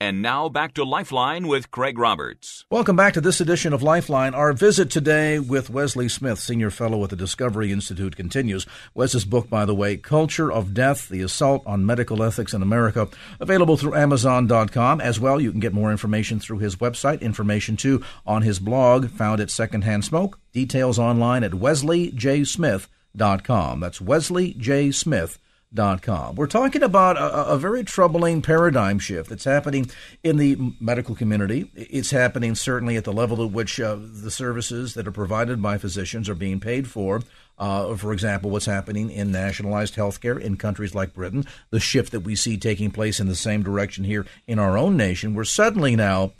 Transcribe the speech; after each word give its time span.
And 0.00 0.22
now 0.22 0.48
back 0.48 0.74
to 0.74 0.84
Lifeline 0.84 1.48
with 1.48 1.72
Craig 1.72 1.98
Roberts. 1.98 2.64
Welcome 2.70 2.94
back 2.94 3.14
to 3.14 3.20
this 3.20 3.40
edition 3.40 3.72
of 3.72 3.82
Lifeline. 3.82 4.32
Our 4.32 4.52
visit 4.52 4.90
today 4.90 5.40
with 5.40 5.70
Wesley 5.70 6.08
Smith, 6.08 6.38
Senior 6.38 6.70
Fellow 6.70 7.02
at 7.02 7.10
the 7.10 7.16
Discovery 7.16 7.72
Institute, 7.72 8.14
continues. 8.14 8.64
Wes's 8.94 9.24
book, 9.24 9.50
by 9.50 9.64
the 9.64 9.74
way, 9.74 9.96
Culture 9.96 10.52
of 10.52 10.72
Death 10.72 11.08
The 11.08 11.22
Assault 11.22 11.64
on 11.66 11.84
Medical 11.84 12.22
Ethics 12.22 12.54
in 12.54 12.62
America, 12.62 13.08
available 13.40 13.76
through 13.76 13.96
Amazon.com. 13.96 15.00
As 15.00 15.18
well, 15.18 15.40
you 15.40 15.50
can 15.50 15.58
get 15.58 15.72
more 15.72 15.90
information 15.90 16.38
through 16.38 16.58
his 16.58 16.76
website, 16.76 17.20
information 17.20 17.76
too 17.76 18.00
on 18.24 18.42
his 18.42 18.60
blog, 18.60 19.10
found 19.10 19.40
at 19.40 19.50
Secondhand 19.50 20.04
Smoke. 20.04 20.38
Details 20.52 21.00
online 21.00 21.42
at 21.42 21.52
wesleyjsmith.com. 21.52 23.80
That's 23.80 23.98
wesleyjsmith.com 23.98 25.38
Com. 25.76 26.34
We're 26.34 26.46
talking 26.46 26.82
about 26.82 27.18
a, 27.18 27.50
a, 27.50 27.58
very 27.58 27.84
troubling 27.84 28.40
paradigm 28.40 28.98
shift 28.98 29.28
that's 29.28 29.44
happening 29.44 29.90
in 30.24 30.38
the 30.38 30.56
medical 30.80 31.14
community. 31.14 31.70
It's 31.74 32.10
happening 32.10 32.54
certainly 32.54 32.96
at 32.96 33.04
the 33.04 33.12
level 33.12 33.44
at 33.44 33.50
which 33.50 33.78
uh, 33.78 33.98
the 34.00 34.30
services 34.30 34.94
that 34.94 35.06
are 35.06 35.12
provided 35.12 35.60
by 35.60 35.76
physicians 35.76 36.26
are 36.30 36.34
being 36.34 36.58
paid 36.58 36.88
for. 36.88 37.20
Uh, 37.58 37.94
for 37.96 38.14
example, 38.14 38.50
what's 38.50 38.64
happening 38.64 39.10
in 39.10 39.30
nationalized 39.30 39.94
healthcare 39.94 40.40
in 40.40 40.56
countries 40.56 40.94
like 40.94 41.12
Britain, 41.12 41.44
the 41.68 41.80
shift 41.80 42.12
that 42.12 42.20
we 42.20 42.34
see 42.34 42.56
taking 42.56 42.90
place 42.90 43.20
in 43.20 43.28
the 43.28 43.36
same 43.36 43.62
direction 43.62 44.04
here 44.04 44.24
in 44.46 44.58
our 44.58 44.78
own 44.78 44.96
nation. 44.96 45.34
We're 45.34 45.44
suddenly 45.44 45.94
now 45.94 46.32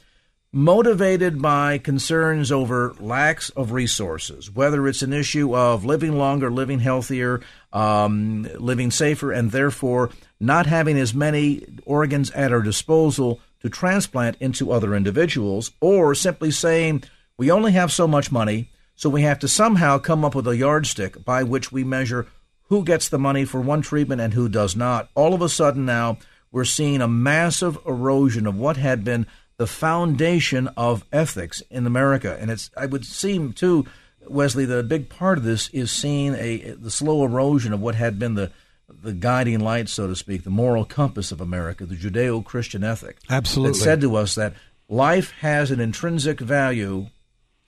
motivated 0.52 1.42
by 1.42 1.76
concerns 1.76 2.50
over 2.50 2.94
lacks 2.98 3.50
of 3.50 3.72
resources, 3.72 4.50
whether 4.50 4.88
it's 4.88 5.02
an 5.02 5.12
issue 5.12 5.54
of 5.54 5.84
living 5.84 6.16
longer, 6.16 6.50
living 6.50 6.80
healthier, 6.80 7.40
um, 7.72 8.48
living 8.58 8.90
safer, 8.90 9.32
and 9.32 9.50
therefore 9.50 10.10
not 10.40 10.66
having 10.66 10.98
as 10.98 11.14
many 11.14 11.64
organs 11.84 12.30
at 12.32 12.52
our 12.52 12.62
disposal 12.62 13.40
to 13.60 13.68
transplant 13.68 14.36
into 14.40 14.70
other 14.70 14.94
individuals, 14.94 15.72
or 15.80 16.14
simply 16.14 16.50
saying 16.50 17.02
we 17.36 17.50
only 17.50 17.72
have 17.72 17.92
so 17.92 18.06
much 18.06 18.32
money, 18.32 18.70
so 18.94 19.08
we 19.08 19.22
have 19.22 19.38
to 19.40 19.48
somehow 19.48 19.98
come 19.98 20.24
up 20.24 20.34
with 20.34 20.46
a 20.46 20.56
yardstick 20.56 21.24
by 21.24 21.42
which 21.42 21.70
we 21.72 21.84
measure 21.84 22.26
who 22.68 22.84
gets 22.84 23.08
the 23.08 23.18
money 23.18 23.44
for 23.44 23.60
one 23.60 23.82
treatment 23.82 24.20
and 24.20 24.34
who 24.34 24.48
does 24.48 24.76
not. 24.76 25.08
All 25.14 25.34
of 25.34 25.42
a 25.42 25.48
sudden 25.48 25.84
now, 25.84 26.18
we're 26.50 26.64
seeing 26.64 27.00
a 27.00 27.08
massive 27.08 27.78
erosion 27.86 28.46
of 28.46 28.56
what 28.56 28.76
had 28.76 29.04
been 29.04 29.26
the 29.56 29.66
foundation 29.66 30.68
of 30.76 31.04
ethics 31.12 31.62
in 31.70 31.86
America. 31.86 32.36
And 32.40 32.50
it's 32.50 32.70
I 32.76 32.86
would 32.86 33.04
seem 33.04 33.52
too, 33.52 33.86
Wesley, 34.30 34.64
that 34.64 34.78
a 34.78 34.82
big 34.82 35.08
part 35.08 35.38
of 35.38 35.44
this 35.44 35.68
is 35.70 35.90
seeing 35.90 36.34
a 36.34 36.72
the 36.72 36.90
slow 36.90 37.24
erosion 37.24 37.72
of 37.72 37.80
what 37.80 37.94
had 37.94 38.18
been 38.18 38.34
the 38.34 38.50
the 38.88 39.12
guiding 39.12 39.60
light, 39.60 39.88
so 39.88 40.06
to 40.06 40.16
speak, 40.16 40.44
the 40.44 40.50
moral 40.50 40.84
compass 40.84 41.30
of 41.30 41.40
America, 41.40 41.84
the 41.84 41.94
Judeo 41.94 42.44
Christian 42.44 42.82
ethic. 42.82 43.18
Absolutely. 43.28 43.78
That 43.78 43.84
said 43.84 44.00
to 44.00 44.16
us 44.16 44.34
that 44.34 44.54
life 44.88 45.32
has 45.40 45.70
an 45.70 45.80
intrinsic 45.80 46.40
value, 46.40 47.08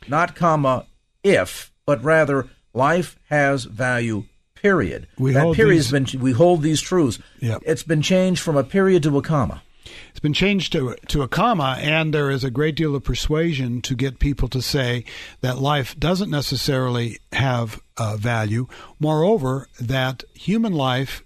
not 0.09 0.35
comma, 0.35 0.87
if, 1.23 1.73
but 1.85 2.03
rather 2.03 2.49
life 2.73 3.19
has 3.29 3.65
value, 3.65 4.25
period. 4.55 5.09
We 5.19 5.33
that 5.33 5.55
period 5.55 5.77
has 5.77 5.91
been 5.91 6.07
we 6.21 6.33
hold 6.33 6.63
these 6.63 6.81
truths. 6.81 7.19
Yep. 7.41 7.63
It's 7.67 7.83
been 7.83 8.03
changed 8.03 8.43
from 8.43 8.57
a 8.57 8.65
period 8.65 9.03
to 9.05 9.19
a 9.19 9.23
comma. 9.23 9.63
It's 10.11 10.21
been 10.21 10.33
changed 10.33 10.73
to 10.73 10.97
to 11.09 11.23
a 11.23 11.29
comma, 11.29 11.77
and 11.81 12.13
there 12.13 12.31
is 12.31 12.45
a 12.45 12.51
great 12.51 12.75
deal 12.75 12.95
of 12.95 13.05
persuasion 13.05 13.81
to 13.83 13.95
get 13.95 14.19
people 14.19 14.49
to 14.49 14.63
say 14.63 15.05
that 15.41 15.59
life 15.59 15.99
doesn't 15.99 16.31
necessarily 16.31 17.19
have 17.33 17.81
uh, 17.97 18.17
value. 18.17 18.67
Moreover, 18.99 19.69
that 19.81 20.25
human 20.35 20.73
life 20.73 21.23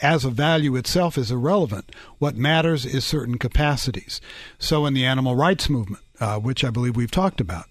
as 0.00 0.24
a 0.24 0.30
value 0.30 0.76
itself 0.76 1.18
is 1.18 1.30
irrelevant. 1.30 1.92
What 2.18 2.36
matters 2.36 2.86
is 2.86 3.04
certain 3.04 3.38
capacities. 3.38 4.20
So, 4.58 4.86
in 4.86 4.94
the 4.94 5.04
animal 5.04 5.36
rights 5.36 5.68
movement, 5.68 6.02
uh, 6.20 6.38
which 6.38 6.64
I 6.64 6.70
believe 6.70 6.96
we've 6.96 7.10
talked 7.10 7.40
about, 7.40 7.66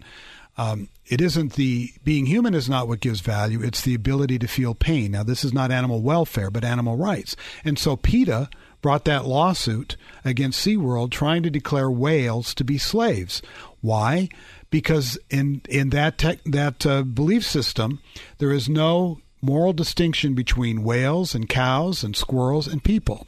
um, 0.58 0.90
it 1.10 1.20
isn't 1.22 1.54
the 1.54 1.92
being 2.04 2.28
human 2.28 2.54
is 2.54 2.70
not 2.70 2.88
what 2.88 3.00
gives 3.00 3.20
value. 3.20 3.62
It's 3.62 3.82
the 3.82 3.96
ability 3.96 4.38
to 4.40 4.48
feel 4.48 4.76
pain. 4.76 5.12
Now, 5.12 5.24
this 5.24 5.44
is 5.44 5.52
not 5.52 5.72
animal 5.72 6.02
welfare, 6.02 6.52
but 6.52 6.64
animal 6.64 6.96
rights. 6.96 7.36
And 7.66 7.80
so, 7.80 7.98
PETA 7.98 8.50
brought 8.82 9.06
that 9.06 9.26
lawsuit 9.26 9.98
against 10.24 10.66
SeaWorld 10.66 11.12
trying 11.12 11.44
to 11.44 11.50
declare 11.50 11.90
whales 11.90 12.54
to 12.54 12.64
be 12.64 12.78
slaves. 12.78 13.42
Why? 13.82 14.30
Because 14.70 15.18
in 15.32 15.62
in 15.68 15.90
that 15.90 16.20
tech, 16.20 16.44
that 16.46 16.86
uh, 16.86 17.02
belief 17.02 17.44
system, 17.44 18.00
there 18.38 18.52
is 18.52 18.70
no 18.70 19.20
moral 19.42 19.74
distinction 19.74 20.36
between 20.36 20.84
whales 20.84 21.34
and 21.34 21.50
cows 21.50 22.04
and 22.04 22.16
squirrels 22.16 22.68
and 22.68 22.84
people. 22.84 23.26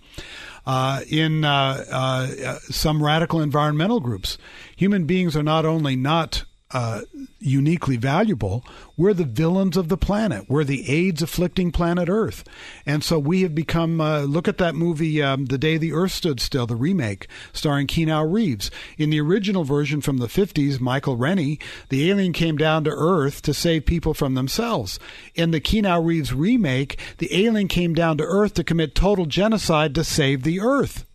Uh, 0.68 1.02
in 1.10 1.44
uh, 1.44 1.84
uh 1.92 2.60
some 2.70 3.02
radical 3.02 3.42
environmental 3.42 4.00
groups, 4.00 4.38
human 4.76 5.06
beings 5.06 5.36
are 5.36 5.42
not 5.42 5.66
only 5.66 5.96
not 5.96 6.44
uh, 6.74 7.02
uniquely 7.40 7.98
valuable. 7.98 8.64
We're 8.96 9.14
the 9.14 9.24
villains 9.24 9.78
of 9.78 9.90
the 9.90 9.98
planet. 9.98 10.46
We're 10.48 10.64
the 10.64 10.90
AIDS 10.90 11.22
afflicting 11.22 11.72
planet 11.72 12.08
Earth. 12.10 12.44
And 12.86 13.04
so 13.04 13.20
we 13.20 13.42
have 13.42 13.56
become, 13.56 14.00
uh, 14.00 14.22
look 14.22 14.48
at 14.48 14.58
that 14.60 14.76
movie, 14.76 15.22
um, 15.22 15.46
The 15.46 15.58
Day 15.58 15.78
the 15.78 15.94
Earth 15.94 16.12
Stood 16.12 16.40
Still, 16.40 16.68
the 16.68 16.76
remake, 16.76 17.28
starring 17.54 17.88
Keanu 17.88 18.32
Reeves. 18.32 18.72
In 18.98 19.10
the 19.10 19.20
original 19.20 19.64
version 19.64 20.02
from 20.02 20.18
the 20.18 20.28
50s, 20.28 20.80
Michael 20.80 21.18
Rennie, 21.18 21.60
the 21.90 22.10
alien 22.10 22.34
came 22.34 22.58
down 22.58 22.84
to 22.86 22.92
Earth 22.92 23.42
to 23.44 23.54
save 23.54 23.86
people 23.86 24.14
from 24.14 24.36
themselves. 24.36 25.00
In 25.36 25.52
the 25.52 25.62
Keanu 25.62 26.06
Reeves 26.06 26.34
remake, 26.34 27.00
the 27.18 27.46
alien 27.46 27.68
came 27.68 27.94
down 27.94 28.18
to 28.18 28.24
Earth 28.24 28.54
to 28.56 28.64
commit 28.64 28.96
total 28.96 29.26
genocide 29.26 29.96
to 29.96 30.04
save 30.04 30.44
the 30.44 30.60
Earth. 30.60 31.06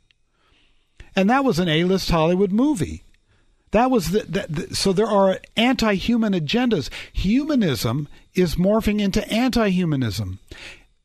And 1.14 1.30
that 1.30 1.44
was 1.44 1.58
an 1.58 1.68
A 1.68 1.84
list 1.84 2.10
Hollywood 2.10 2.52
movie. 2.52 3.05
That 3.72 3.90
was 3.90 4.10
the, 4.10 4.20
the, 4.20 4.46
the, 4.48 4.74
so 4.74 4.92
there 4.92 5.06
are 5.06 5.40
anti-human 5.56 6.32
agendas. 6.32 6.88
Humanism 7.12 8.08
is 8.34 8.56
morphing 8.56 9.00
into 9.00 9.26
anti-humanism. 9.28 10.38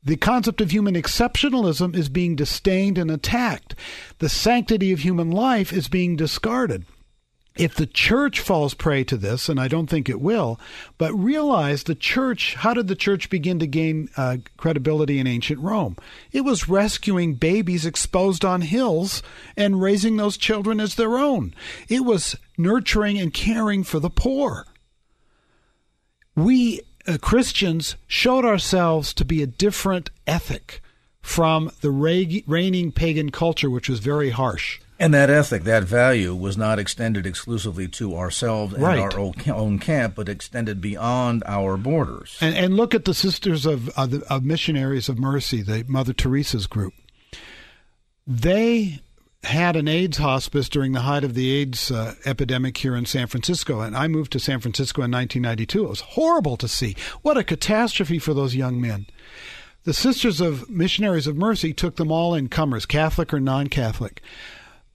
The 0.04 0.16
concept 0.16 0.60
of 0.60 0.72
human 0.72 0.94
exceptionalism 0.94 1.94
is 1.94 2.08
being 2.08 2.34
disdained 2.34 2.98
and 2.98 3.10
attacked. 3.10 3.74
The 4.18 4.28
sanctity 4.28 4.92
of 4.92 5.00
human 5.00 5.30
life 5.30 5.72
is 5.72 5.88
being 5.88 6.16
discarded 6.16 6.84
if 7.56 7.74
the 7.74 7.86
church 7.86 8.40
falls 8.40 8.72
prey 8.72 9.04
to 9.04 9.16
this, 9.16 9.48
and 9.48 9.60
I 9.60 9.68
don't 9.68 9.88
think 9.88 10.08
it 10.08 10.20
will, 10.20 10.58
but 10.96 11.12
realize 11.12 11.82
the 11.82 11.94
church, 11.94 12.54
how 12.54 12.72
did 12.72 12.88
the 12.88 12.96
church 12.96 13.28
begin 13.28 13.58
to 13.58 13.66
gain 13.66 14.08
uh, 14.16 14.38
credibility 14.56 15.18
in 15.18 15.26
ancient 15.26 15.60
Rome? 15.60 15.96
It 16.32 16.42
was 16.42 16.68
rescuing 16.68 17.34
babies 17.34 17.84
exposed 17.84 18.44
on 18.44 18.62
hills 18.62 19.22
and 19.56 19.82
raising 19.82 20.16
those 20.16 20.38
children 20.38 20.80
as 20.80 20.94
their 20.94 21.18
own. 21.18 21.54
It 21.88 22.04
was 22.04 22.36
nurturing 22.56 23.18
and 23.18 23.34
caring 23.34 23.84
for 23.84 24.00
the 24.00 24.10
poor. 24.10 24.66
We 26.34 26.80
uh, 27.06 27.18
Christians 27.20 27.96
showed 28.06 28.44
ourselves 28.44 29.12
to 29.14 29.24
be 29.24 29.42
a 29.42 29.46
different 29.46 30.10
ethic 30.26 30.80
from 31.20 31.70
the 31.80 31.90
reigning 31.90 32.92
pagan 32.92 33.30
culture, 33.30 33.70
which 33.70 33.88
was 33.88 34.00
very 34.00 34.30
harsh. 34.30 34.80
And 35.02 35.12
that 35.14 35.30
ethic, 35.30 35.64
that 35.64 35.82
value, 35.82 36.32
was 36.32 36.56
not 36.56 36.78
extended 36.78 37.26
exclusively 37.26 37.88
to 37.88 38.16
ourselves 38.16 38.72
and 38.72 38.84
right. 38.84 39.00
our 39.00 39.32
own 39.52 39.80
camp, 39.80 40.14
but 40.14 40.28
extended 40.28 40.80
beyond 40.80 41.42
our 41.44 41.76
borders. 41.76 42.38
And, 42.40 42.54
and 42.54 42.76
look 42.76 42.94
at 42.94 43.04
the 43.04 43.12
Sisters 43.12 43.66
of, 43.66 43.88
of, 43.98 44.14
of 44.14 44.44
Missionaries 44.44 45.08
of 45.08 45.18
Mercy, 45.18 45.60
the 45.60 45.84
Mother 45.88 46.12
Teresa's 46.12 46.68
group. 46.68 46.94
They 48.28 49.00
had 49.42 49.74
an 49.74 49.88
AIDS 49.88 50.18
hospice 50.18 50.68
during 50.68 50.92
the 50.92 51.00
height 51.00 51.24
of 51.24 51.34
the 51.34 51.50
AIDS 51.50 51.90
uh, 51.90 52.14
epidemic 52.24 52.76
here 52.76 52.94
in 52.94 53.04
San 53.04 53.26
Francisco. 53.26 53.80
And 53.80 53.96
I 53.96 54.06
moved 54.06 54.30
to 54.32 54.38
San 54.38 54.60
Francisco 54.60 55.02
in 55.02 55.10
1992. 55.10 55.84
It 55.84 55.88
was 55.88 56.00
horrible 56.00 56.56
to 56.58 56.68
see. 56.68 56.94
What 57.22 57.36
a 57.36 57.42
catastrophe 57.42 58.20
for 58.20 58.34
those 58.34 58.54
young 58.54 58.80
men. 58.80 59.06
The 59.82 59.94
Sisters 59.94 60.40
of 60.40 60.70
Missionaries 60.70 61.26
of 61.26 61.36
Mercy 61.36 61.72
took 61.72 61.96
them 61.96 62.12
all 62.12 62.36
in 62.36 62.48
comers, 62.48 62.86
Catholic 62.86 63.34
or 63.34 63.40
non 63.40 63.66
Catholic. 63.66 64.22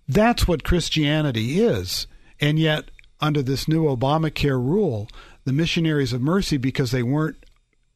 That's 0.07 0.48
what 0.48 0.63
Christianity 0.63 1.59
is. 1.59 2.07
And 2.39 2.57
yet, 2.59 2.92
under 3.19 3.42
this 3.42 3.68
new 3.68 3.86
Obamacare 3.86 4.63
rule, 4.63 5.07
the 5.44 5.54
missionaries 5.54 6.13
of 6.13 6.21
mercy, 6.21 6.57
because 6.57 6.92
they 6.92 7.04
weren't 7.04 7.44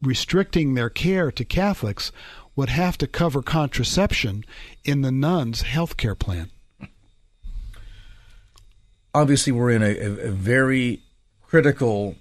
restricting 0.02 0.74
their 0.74 0.90
care 0.90 1.32
to 1.32 1.46
Catholics, 1.46 2.12
would 2.56 2.70
have 2.70 2.98
to 2.98 3.08
cover 3.08 3.42
contraception 3.42 4.44
in 4.84 5.02
the 5.02 5.12
nuns' 5.12 5.62
health 5.62 5.96
care 5.96 6.16
plan. 6.16 6.52
obviously 9.14 9.52
we're 9.52 9.72
in 9.72 9.84
a, 9.84 9.98
a, 9.98 10.28
a 10.30 10.32
very 10.32 11.02
critical 11.42 12.16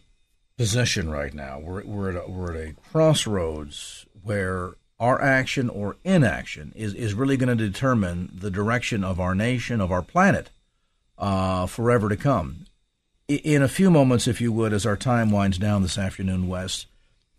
position 0.57 1.09
right 1.11 1.33
now. 1.33 1.59
We're, 1.59 1.85
we're, 1.85 2.11
at 2.11 2.17
a, 2.17 2.31
we're 2.31 2.55
at 2.55 2.69
a 2.71 2.75
crossroads 2.91 4.07
where 4.23 4.75
our 5.01 5.21
action 5.21 5.71
or 5.71 5.97
inaction 6.05 6.73
is, 6.77 6.95
is 6.95 7.15
really 7.15 7.39
going 7.39 7.57
to 7.57 7.71
determine 7.71 8.31
the 8.33 8.51
direction 8.51 9.03
of 9.03 9.19
our 9.19 9.35
nation, 9.35 9.81
of 9.81 9.91
our 9.91 10.03
planet, 10.03 10.51
uh, 11.19 11.67
forever 11.67 12.11
to 12.11 12.17
come. 12.17 12.67
In 13.27 13.63
a 13.63 13.69
few 13.69 13.91
moments, 13.91 14.29
if 14.29 14.41
you 14.41 14.53
would, 14.53 14.73
as 14.73 14.85
our 14.85 14.97
time 14.97 15.31
winds 15.31 15.57
down 15.57 15.83
this 15.83 15.97
afternoon, 15.97 16.49
Wes, 16.49 16.85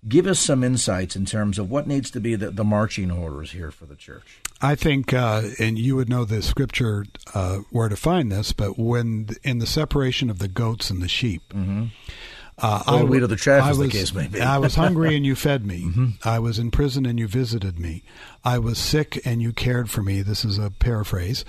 give 0.08 0.26
us 0.26 0.40
some 0.40 0.64
insights 0.64 1.16
in 1.16 1.26
terms 1.26 1.60
of 1.60 1.70
what 1.70 1.86
needs 1.86 2.10
to 2.12 2.20
be 2.20 2.36
the, 2.36 2.50
the 2.50 2.64
marching 2.64 3.12
orders 3.12 3.52
here 3.52 3.70
for 3.70 3.86
the 3.86 3.96
church. 3.96 4.40
I 4.62 4.76
think, 4.76 5.14
uh, 5.14 5.44
and 5.60 5.78
you 5.78 5.96
would 5.96 6.10
know 6.10 6.26
the 6.26 6.42
scripture 6.42 7.06
uh, 7.36 7.60
where 7.70 7.90
to 7.90 7.96
find 7.96 8.32
this, 8.32 8.54
but 8.54 8.80
when 8.80 9.30
in 9.44 9.60
the 9.60 9.68
separation 9.68 10.30
of 10.30 10.40
the 10.40 10.48
goats 10.48 10.90
and 10.90 11.02
the 11.02 11.08
sheep, 11.08 11.42
mm-hmm. 11.50 11.86
Uh, 12.62 12.84
I, 12.86 13.04
we 13.04 13.20
to 13.20 13.28
the 13.28 13.36
chaff, 13.36 13.68
as 13.68 13.78
was, 13.78 13.90
the 13.90 13.98
case 13.98 14.14
may 14.14 14.28
be. 14.28 14.40
I 14.40 14.60
was 14.60 14.76
hungry 14.76 15.16
and 15.16 15.26
you 15.26 15.36
fed 15.48 15.66
me. 15.66 15.84
Mm-hmm. 15.84 16.08
I 16.24 16.40
was 16.40 16.60
in 16.60 16.70
prison 16.70 17.06
and 17.06 17.18
you 17.18 17.28
visited 17.28 17.80
me. 17.80 18.04
I 18.44 18.60
was 18.60 18.78
sick 18.78 19.20
and 19.26 19.42
you 19.42 19.52
cared 19.52 19.90
for 19.90 20.04
me. 20.04 20.22
This 20.22 20.46
is 20.46 20.60
a 20.60 20.70
paraphrase. 20.70 21.44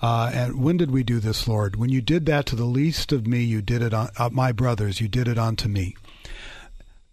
Uh, 0.00 0.30
and 0.32 0.62
when 0.62 0.76
did 0.76 0.90
we 0.90 1.02
do 1.02 1.18
this, 1.18 1.48
Lord? 1.48 1.76
When 1.76 1.90
you 1.90 2.00
did 2.00 2.26
that 2.26 2.46
to 2.46 2.56
the 2.56 2.64
least 2.64 3.10
of 3.10 3.26
me, 3.26 3.42
you 3.42 3.62
did 3.62 3.82
it 3.82 3.92
on 3.92 4.10
uh, 4.16 4.28
my 4.30 4.52
brothers. 4.52 5.00
You 5.00 5.08
did 5.08 5.26
it 5.26 5.38
unto 5.38 5.68
me. 5.68 5.96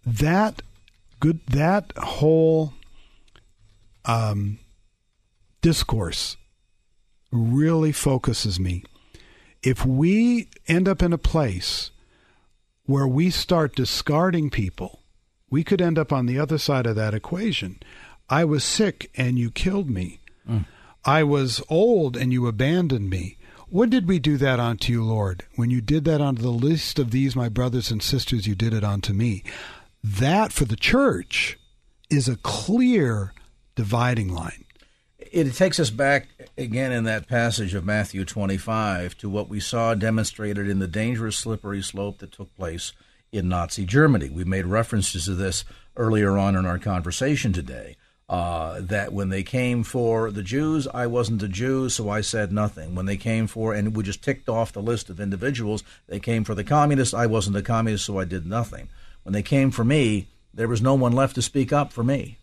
That 0.06 0.62
good. 1.18 1.40
That 1.46 1.92
whole 1.96 2.74
um, 4.04 4.58
discourse 5.62 6.36
really 7.30 7.92
focuses 7.92 8.60
me. 8.60 8.84
If 9.62 9.86
we 9.86 10.48
end 10.68 10.86
up 10.86 11.02
in 11.02 11.12
a 11.12 11.18
place 11.18 11.92
where 12.92 13.08
we 13.08 13.30
start 13.30 13.74
discarding 13.74 14.50
people, 14.50 15.00
we 15.48 15.64
could 15.64 15.80
end 15.80 15.98
up 15.98 16.12
on 16.12 16.26
the 16.26 16.38
other 16.38 16.58
side 16.58 16.86
of 16.86 16.94
that 16.94 17.14
equation. 17.14 17.80
I 18.28 18.44
was 18.44 18.62
sick 18.62 19.10
and 19.14 19.38
you 19.38 19.50
killed 19.50 19.88
me. 19.88 20.20
Mm. 20.46 20.66
I 21.02 21.22
was 21.22 21.62
old 21.70 22.18
and 22.18 22.34
you 22.34 22.46
abandoned 22.46 23.08
me. 23.08 23.38
When 23.70 23.88
did 23.88 24.06
we 24.06 24.18
do 24.18 24.36
that 24.36 24.60
unto 24.60 24.92
you, 24.92 25.02
Lord? 25.02 25.46
When 25.56 25.70
you 25.70 25.80
did 25.80 26.04
that 26.04 26.20
unto 26.20 26.42
the 26.42 26.50
least 26.50 26.98
of 26.98 27.12
these, 27.12 27.34
my 27.34 27.48
brothers 27.48 27.90
and 27.90 28.02
sisters, 28.02 28.46
you 28.46 28.54
did 28.54 28.74
it 28.74 28.84
unto 28.84 29.14
me. 29.14 29.42
That 30.04 30.52
for 30.52 30.66
the 30.66 30.76
church 30.76 31.58
is 32.10 32.28
a 32.28 32.36
clear 32.36 33.32
dividing 33.74 34.28
line 34.28 34.66
it 35.32 35.50
takes 35.54 35.80
us 35.80 35.90
back 35.90 36.28
again 36.56 36.92
in 36.92 37.04
that 37.04 37.28
passage 37.28 37.74
of 37.74 37.84
Matthew 37.84 38.24
25 38.24 39.16
to 39.18 39.28
what 39.28 39.48
we 39.48 39.60
saw 39.60 39.94
demonstrated 39.94 40.68
in 40.68 40.78
the 40.78 40.88
dangerous 40.88 41.36
slippery 41.36 41.82
slope 41.82 42.18
that 42.18 42.32
took 42.32 42.54
place 42.56 42.92
in 43.30 43.48
Nazi 43.48 43.86
Germany. 43.86 44.28
We 44.28 44.44
made 44.44 44.66
references 44.66 45.24
to 45.24 45.34
this 45.34 45.64
earlier 45.96 46.36
on 46.36 46.56
in 46.56 46.66
our 46.66 46.78
conversation 46.78 47.52
today. 47.52 47.96
Uh, 48.28 48.80
that 48.80 49.12
when 49.12 49.28
they 49.28 49.42
came 49.42 49.82
for 49.82 50.30
the 50.30 50.42
Jews, 50.42 50.88
I 50.94 51.06
wasn't 51.06 51.42
a 51.42 51.48
Jew, 51.48 51.90
so 51.90 52.08
I 52.08 52.22
said 52.22 52.50
nothing. 52.50 52.94
When 52.94 53.04
they 53.04 53.18
came 53.18 53.46
for, 53.46 53.74
and 53.74 53.94
we 53.94 54.02
just 54.04 54.22
ticked 54.22 54.48
off 54.48 54.72
the 54.72 54.80
list 54.80 55.10
of 55.10 55.20
individuals, 55.20 55.84
they 56.06 56.18
came 56.18 56.42
for 56.42 56.54
the 56.54 56.64
communists, 56.64 57.12
I 57.12 57.26
wasn't 57.26 57.58
a 57.58 57.62
communist, 57.62 58.06
so 58.06 58.18
I 58.18 58.24
did 58.24 58.46
nothing. 58.46 58.88
When 59.24 59.34
they 59.34 59.42
came 59.42 59.70
for 59.70 59.84
me, 59.84 60.28
there 60.54 60.68
was 60.68 60.80
no 60.80 60.94
one 60.94 61.12
left 61.12 61.34
to 61.34 61.42
speak 61.42 61.74
up 61.74 61.92
for 61.92 62.02
me. 62.02 62.38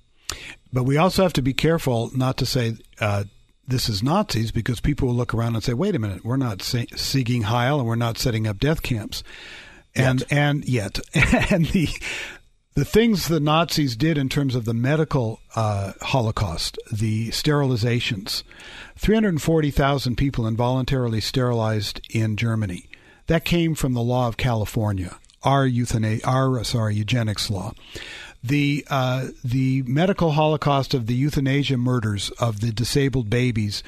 But 0.71 0.83
we 0.83 0.97
also 0.97 1.23
have 1.23 1.33
to 1.33 1.41
be 1.41 1.53
careful 1.53 2.11
not 2.15 2.37
to 2.37 2.45
say 2.45 2.75
uh, 2.99 3.23
this 3.69 3.89
is 3.89 4.03
Nazis 4.03 4.51
because 4.51 4.81
people 4.81 5.07
will 5.07 5.15
look 5.15 5.33
around 5.33 5.55
and 5.55 5.63
say, 5.63 5.73
"Wait 5.73 5.95
a 5.95 5.99
minute, 5.99 6.25
we're 6.25 6.37
not 6.37 6.61
seeking 6.61 7.43
Heil 7.43 7.79
and 7.79 7.87
we're 7.87 7.95
not 7.95 8.17
setting 8.17 8.47
up 8.47 8.59
death 8.59 8.81
camps." 8.81 9.23
And 9.95 10.21
yet. 10.21 10.31
and 10.31 10.65
yet, 10.69 10.99
and 11.51 11.65
the 11.67 11.89
the 12.75 12.85
things 12.85 13.27
the 13.27 13.39
Nazis 13.39 13.95
did 13.95 14.17
in 14.17 14.29
terms 14.29 14.55
of 14.55 14.65
the 14.65 14.73
medical 14.73 15.41
uh, 15.55 15.93
Holocaust, 16.01 16.77
the 16.91 17.29
sterilizations, 17.29 18.43
340,000 18.95 20.15
people 20.15 20.47
involuntarily 20.47 21.19
sterilized 21.19 21.99
in 22.09 22.37
Germany. 22.37 22.87
That 23.27 23.43
came 23.43 23.75
from 23.75 23.93
the 23.93 24.01
law 24.01 24.27
of 24.27 24.37
California, 24.37 25.17
our 25.43 25.67
euthanasia, 25.67 26.25
our 26.25 26.63
sorry 26.63 26.95
eugenics 26.95 27.49
law 27.49 27.73
the 28.43 28.85
uh, 28.89 29.27
the 29.43 29.83
medical 29.83 30.31
holocaust 30.31 30.93
of 30.93 31.07
the 31.07 31.13
euthanasia 31.13 31.77
murders 31.77 32.29
of 32.39 32.61
the 32.61 32.71
disabled 32.71 33.29
babies 33.29 33.83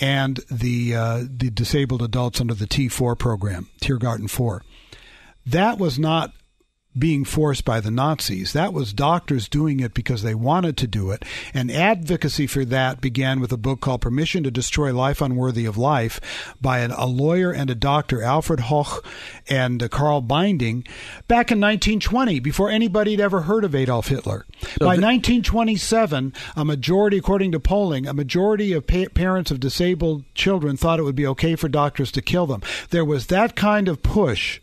and 0.00 0.40
the 0.50 0.94
uh, 0.94 1.24
the 1.28 1.50
disabled 1.50 2.02
adults 2.02 2.40
under 2.40 2.54
the 2.54 2.66
T4 2.66 3.18
program, 3.18 3.68
Tiergarten 3.80 4.28
4. 4.28 4.62
That 5.46 5.78
was 5.78 5.98
not 5.98 6.32
being 6.96 7.24
forced 7.24 7.64
by 7.64 7.80
the 7.80 7.90
Nazis. 7.90 8.52
That 8.52 8.72
was 8.72 8.92
doctors 8.92 9.48
doing 9.48 9.80
it 9.80 9.94
because 9.94 10.22
they 10.22 10.34
wanted 10.34 10.76
to 10.78 10.86
do 10.86 11.10
it. 11.10 11.24
And 11.52 11.70
advocacy 11.70 12.46
for 12.46 12.64
that 12.66 13.00
began 13.00 13.40
with 13.40 13.52
a 13.52 13.56
book 13.56 13.80
called 13.80 14.00
Permission 14.00 14.44
to 14.44 14.50
Destroy 14.50 14.92
Life 14.92 15.20
Unworthy 15.20 15.66
of 15.66 15.76
Life 15.76 16.20
by 16.60 16.78
an, 16.78 16.92
a 16.92 17.06
lawyer 17.06 17.50
and 17.50 17.70
a 17.70 17.74
doctor, 17.74 18.22
Alfred 18.22 18.60
Hoche 18.60 19.04
and 19.48 19.82
uh, 19.82 19.88
Karl 19.88 20.20
Binding, 20.20 20.84
back 21.26 21.50
in 21.50 21.60
1920, 21.60 22.40
before 22.40 22.70
anybody 22.70 23.12
had 23.12 23.20
ever 23.20 23.42
heard 23.42 23.64
of 23.64 23.74
Adolf 23.74 24.08
Hitler. 24.08 24.46
So 24.60 24.78
by 24.80 24.96
1927, 24.96 26.32
a 26.56 26.64
majority, 26.64 27.18
according 27.18 27.52
to 27.52 27.60
polling, 27.60 28.06
a 28.06 28.14
majority 28.14 28.72
of 28.72 28.86
pa- 28.86 29.06
parents 29.14 29.50
of 29.50 29.60
disabled 29.60 30.24
children 30.34 30.76
thought 30.76 30.98
it 30.98 31.04
would 31.04 31.14
be 31.16 31.26
okay 31.26 31.56
for 31.56 31.68
doctors 31.68 32.12
to 32.12 32.22
kill 32.22 32.46
them. 32.46 32.62
There 32.90 33.04
was 33.04 33.26
that 33.26 33.56
kind 33.56 33.88
of 33.88 34.02
push 34.02 34.60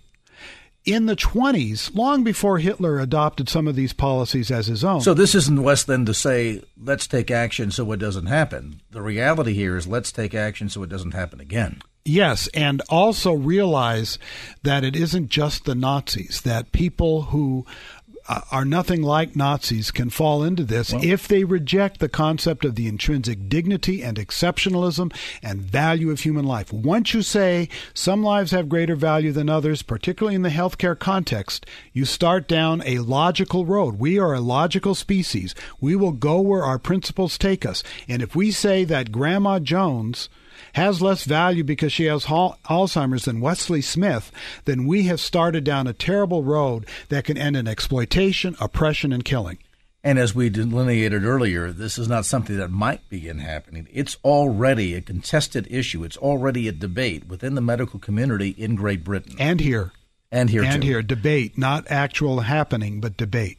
in 0.86 1.06
the 1.06 1.16
20s, 1.16 1.96
long 1.96 2.24
before 2.24 2.58
Hitler 2.58 3.00
adopted 3.00 3.48
some 3.48 3.68
of 3.68 3.76
these 3.76 3.94
policies 3.94 4.50
as 4.50 4.68
his 4.68 4.84
own. 4.84 5.02
So 5.02 5.14
this 5.14 5.36
isn't 5.36 5.64
Wes 5.64 5.84
then 5.84 6.06
to 6.06 6.14
say, 6.14 6.64
let's 6.82 7.08
take 7.08 7.30
action 7.30 7.72
so 7.72 7.92
it 7.92 7.98
doesn't 7.98 8.26
happen. 8.26 8.82
The 8.92 9.02
reality 9.02 9.54
here 9.54 9.78
is 9.78 9.88
let's 9.88 10.12
take 10.12 10.34
action 10.34 10.70
so 10.70 10.84
it 10.84 10.90
doesn't 10.90 11.14
happen 11.14 11.40
again. 11.40 11.82
Yes, 12.04 12.48
and 12.56 12.82
also 12.90 13.34
realize 13.34 14.18
that 14.64 14.84
it 14.84 14.96
isn't 14.96 15.30
just 15.30 15.66
the 15.66 15.76
Nazis, 15.76 16.42
that 16.42 16.72
people 16.72 17.24
who 17.24 17.64
Uh, 18.32 18.40
are 18.50 18.64
nothing 18.64 19.02
like 19.02 19.36
Nazis 19.36 19.92
can 19.92 20.10
fall 20.10 20.42
into 20.42 20.64
this 20.64 20.94
well, 20.94 21.04
if 21.04 21.28
they 21.28 21.44
reject 21.44 22.00
the 22.00 22.08
concept 22.08 22.64
of 22.64 22.76
the 22.76 22.88
intrinsic 22.88 23.50
dignity 23.50 24.02
and 24.02 24.16
exceptionalism 24.16 25.14
and 25.44 25.62
value 25.62 26.10
of 26.10 26.22
human 26.22 26.46
life. 26.46 26.72
Once 26.72 27.14
you 27.14 27.24
say 27.24 27.68
some 27.94 28.24
lives 28.24 28.52
have 28.52 28.70
greater 28.70 28.96
value 28.96 29.34
than 29.34 29.50
others, 29.50 29.82
particularly 29.82 30.34
in 30.34 30.44
the 30.44 30.50
healthcare 30.50 30.98
context, 30.98 31.66
you 31.92 32.06
start 32.06 32.48
down 32.48 32.82
a 32.86 33.00
logical 33.00 33.66
road. 33.66 34.00
We 34.00 34.18
are 34.18 34.34
a 34.34 34.40
logical 34.40 34.96
species. 34.96 35.54
We 35.82 35.98
will 35.98 36.14
go 36.14 36.40
where 36.40 36.64
our 36.64 36.80
principles 36.80 37.38
take 37.38 37.66
us. 37.66 37.84
And 38.08 38.22
if 38.22 38.34
we 38.34 38.52
say 38.52 38.86
that 38.86 39.12
Grandma 39.12 39.60
Jones 39.60 40.30
has 40.74 41.02
less 41.02 41.24
value 41.24 41.64
because 41.64 41.92
she 41.92 42.06
has 42.06 42.26
Alzheimer's 42.26 43.26
than 43.26 43.42
Wesley 43.42 43.82
Smith, 43.82 44.32
then 44.66 44.86
we 44.86 45.04
have 45.04 45.20
started 45.20 45.64
down 45.64 45.88
a 45.88 45.94
terrible 45.94 46.44
road 46.44 46.86
that 47.10 47.26
can 47.26 47.38
end 47.38 47.56
in 47.56 47.68
exploitation, 47.68 48.56
oppression, 48.60 49.12
and 49.12 49.26
killing. 49.26 49.58
And 50.04 50.18
as 50.18 50.34
we 50.34 50.50
delineated 50.50 51.26
earlier, 51.26 51.72
this 51.72 52.00
is 52.00 52.08
not 52.08 52.26
something 52.26 52.58
that 52.58 52.72
might 52.72 53.08
begin 53.08 53.38
happening. 53.38 53.88
It's 53.94 54.18
already 54.24 54.96
a 54.96 55.02
contested 55.02 55.68
issue. 55.70 56.04
It's 56.04 56.18
already 56.18 56.68
a 56.68 56.72
debate 56.72 57.28
within 57.28 57.54
the 57.54 57.62
medical 57.62 58.00
community 58.00 58.50
in 58.58 58.76
Great 58.76 59.04
Britain. 59.04 59.36
And 59.38 59.60
here. 59.60 59.92
And 60.32 60.50
here, 60.50 60.64
and 60.64 60.82
too. 60.82 60.88
here. 60.88 61.02
Debate, 61.04 61.58
not 61.58 61.86
actual 61.92 62.40
happening, 62.40 63.00
but 63.00 63.18
debate. 63.18 63.58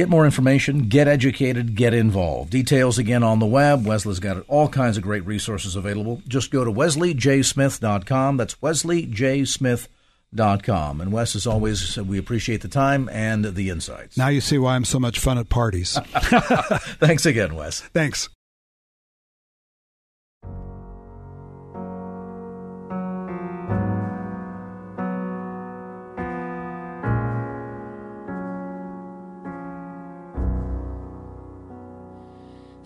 Get 0.00 0.08
more 0.08 0.24
information, 0.24 0.88
get 0.88 1.08
educated, 1.08 1.74
get 1.74 1.92
involved. 1.92 2.48
Details 2.48 2.96
again 2.96 3.22
on 3.22 3.38
the 3.38 3.44
web. 3.44 3.84
Wesley's 3.84 4.18
got 4.18 4.42
all 4.48 4.66
kinds 4.66 4.96
of 4.96 5.02
great 5.02 5.26
resources 5.26 5.76
available. 5.76 6.22
Just 6.26 6.50
go 6.50 6.64
to 6.64 6.72
wesleyjsmith.com. 6.72 8.38
That's 8.38 8.54
wesleyjsmith.com. 8.54 11.00
And 11.02 11.12
Wes, 11.12 11.36
as 11.36 11.46
always, 11.46 11.98
we 11.98 12.16
appreciate 12.16 12.62
the 12.62 12.68
time 12.68 13.10
and 13.10 13.44
the 13.44 13.68
insights. 13.68 14.16
Now 14.16 14.28
you 14.28 14.40
see 14.40 14.56
why 14.56 14.74
I'm 14.74 14.86
so 14.86 14.98
much 14.98 15.18
fun 15.18 15.36
at 15.36 15.50
parties. 15.50 15.92
Thanks 16.02 17.26
again, 17.26 17.54
Wes. 17.54 17.80
Thanks. 17.80 18.30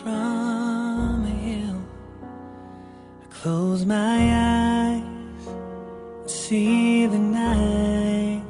from 0.00 1.24
a 1.24 1.28
hill. 1.42 1.82
I 2.22 3.26
close 3.34 3.84
my 3.84 4.20
eyes 4.94 5.02
and 6.20 6.30
see 6.30 7.06
the 7.06 7.18
night 7.18 8.44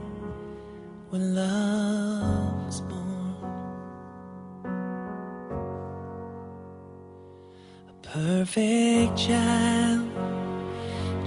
when 1.09 1.35
love 1.35 2.67
was 2.67 2.83
born. 2.83 3.35
A 7.89 7.93
perfect 8.07 9.17
child 9.17 10.08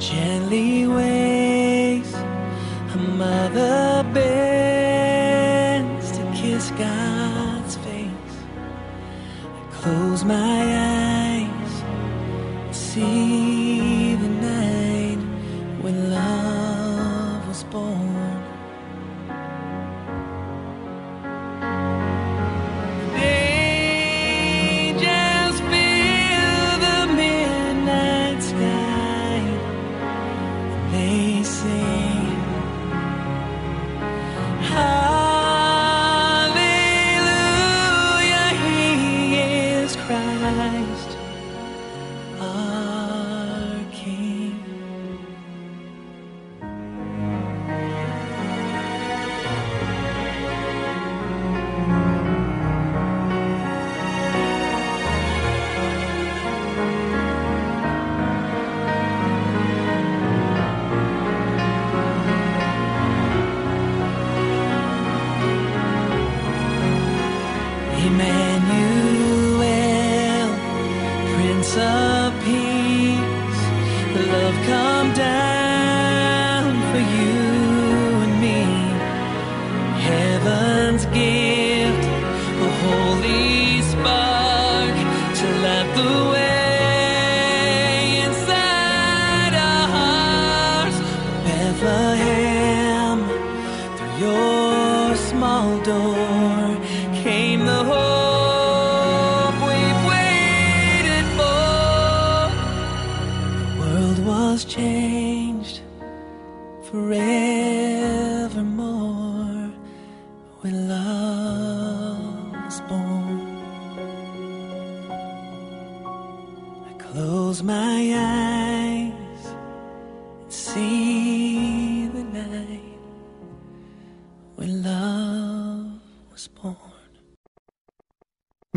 gently 0.01 0.87
ways 0.87 2.11
a 2.15 2.97
mother 2.97 4.03
bends 4.15 4.91
to 6.17 6.23
kiss 6.33 6.71
God's 6.71 7.75
face. 7.77 8.35
I 9.45 9.61
close 9.71 10.25
my 10.25 10.63
eyes, 11.45 11.83
and 12.65 12.75
see 12.75 13.50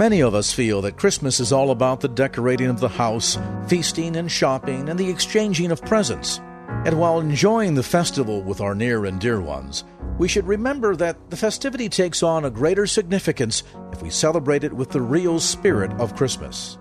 Many 0.04 0.20
of 0.20 0.34
us 0.34 0.52
feel 0.52 0.82
that 0.82 0.98
Christmas 0.98 1.40
is 1.40 1.50
all 1.50 1.70
about 1.70 2.02
the 2.02 2.08
decorating 2.08 2.66
of 2.66 2.78
the 2.78 2.90
house, 2.90 3.38
feasting 3.68 4.16
and 4.16 4.30
shopping, 4.30 4.90
and 4.90 5.00
the 5.00 5.08
exchanging 5.08 5.70
of 5.70 5.80
presents. 5.80 6.42
And 6.84 7.00
while 7.00 7.20
enjoying 7.20 7.74
the 7.74 7.82
festival 7.82 8.42
with 8.42 8.60
our 8.60 8.74
near 8.74 9.06
and 9.06 9.18
dear 9.18 9.40
ones, 9.40 9.84
we 10.18 10.28
should 10.28 10.46
remember 10.46 10.94
that 10.94 11.30
the 11.30 11.38
festivity 11.38 11.88
takes 11.88 12.22
on 12.22 12.44
a 12.44 12.50
greater 12.50 12.86
significance 12.86 13.62
if 13.94 14.02
we 14.02 14.10
celebrate 14.10 14.62
it 14.62 14.74
with 14.74 14.90
the 14.90 15.00
real 15.00 15.40
spirit 15.40 15.90
of 15.94 16.14
Christmas. 16.14 16.76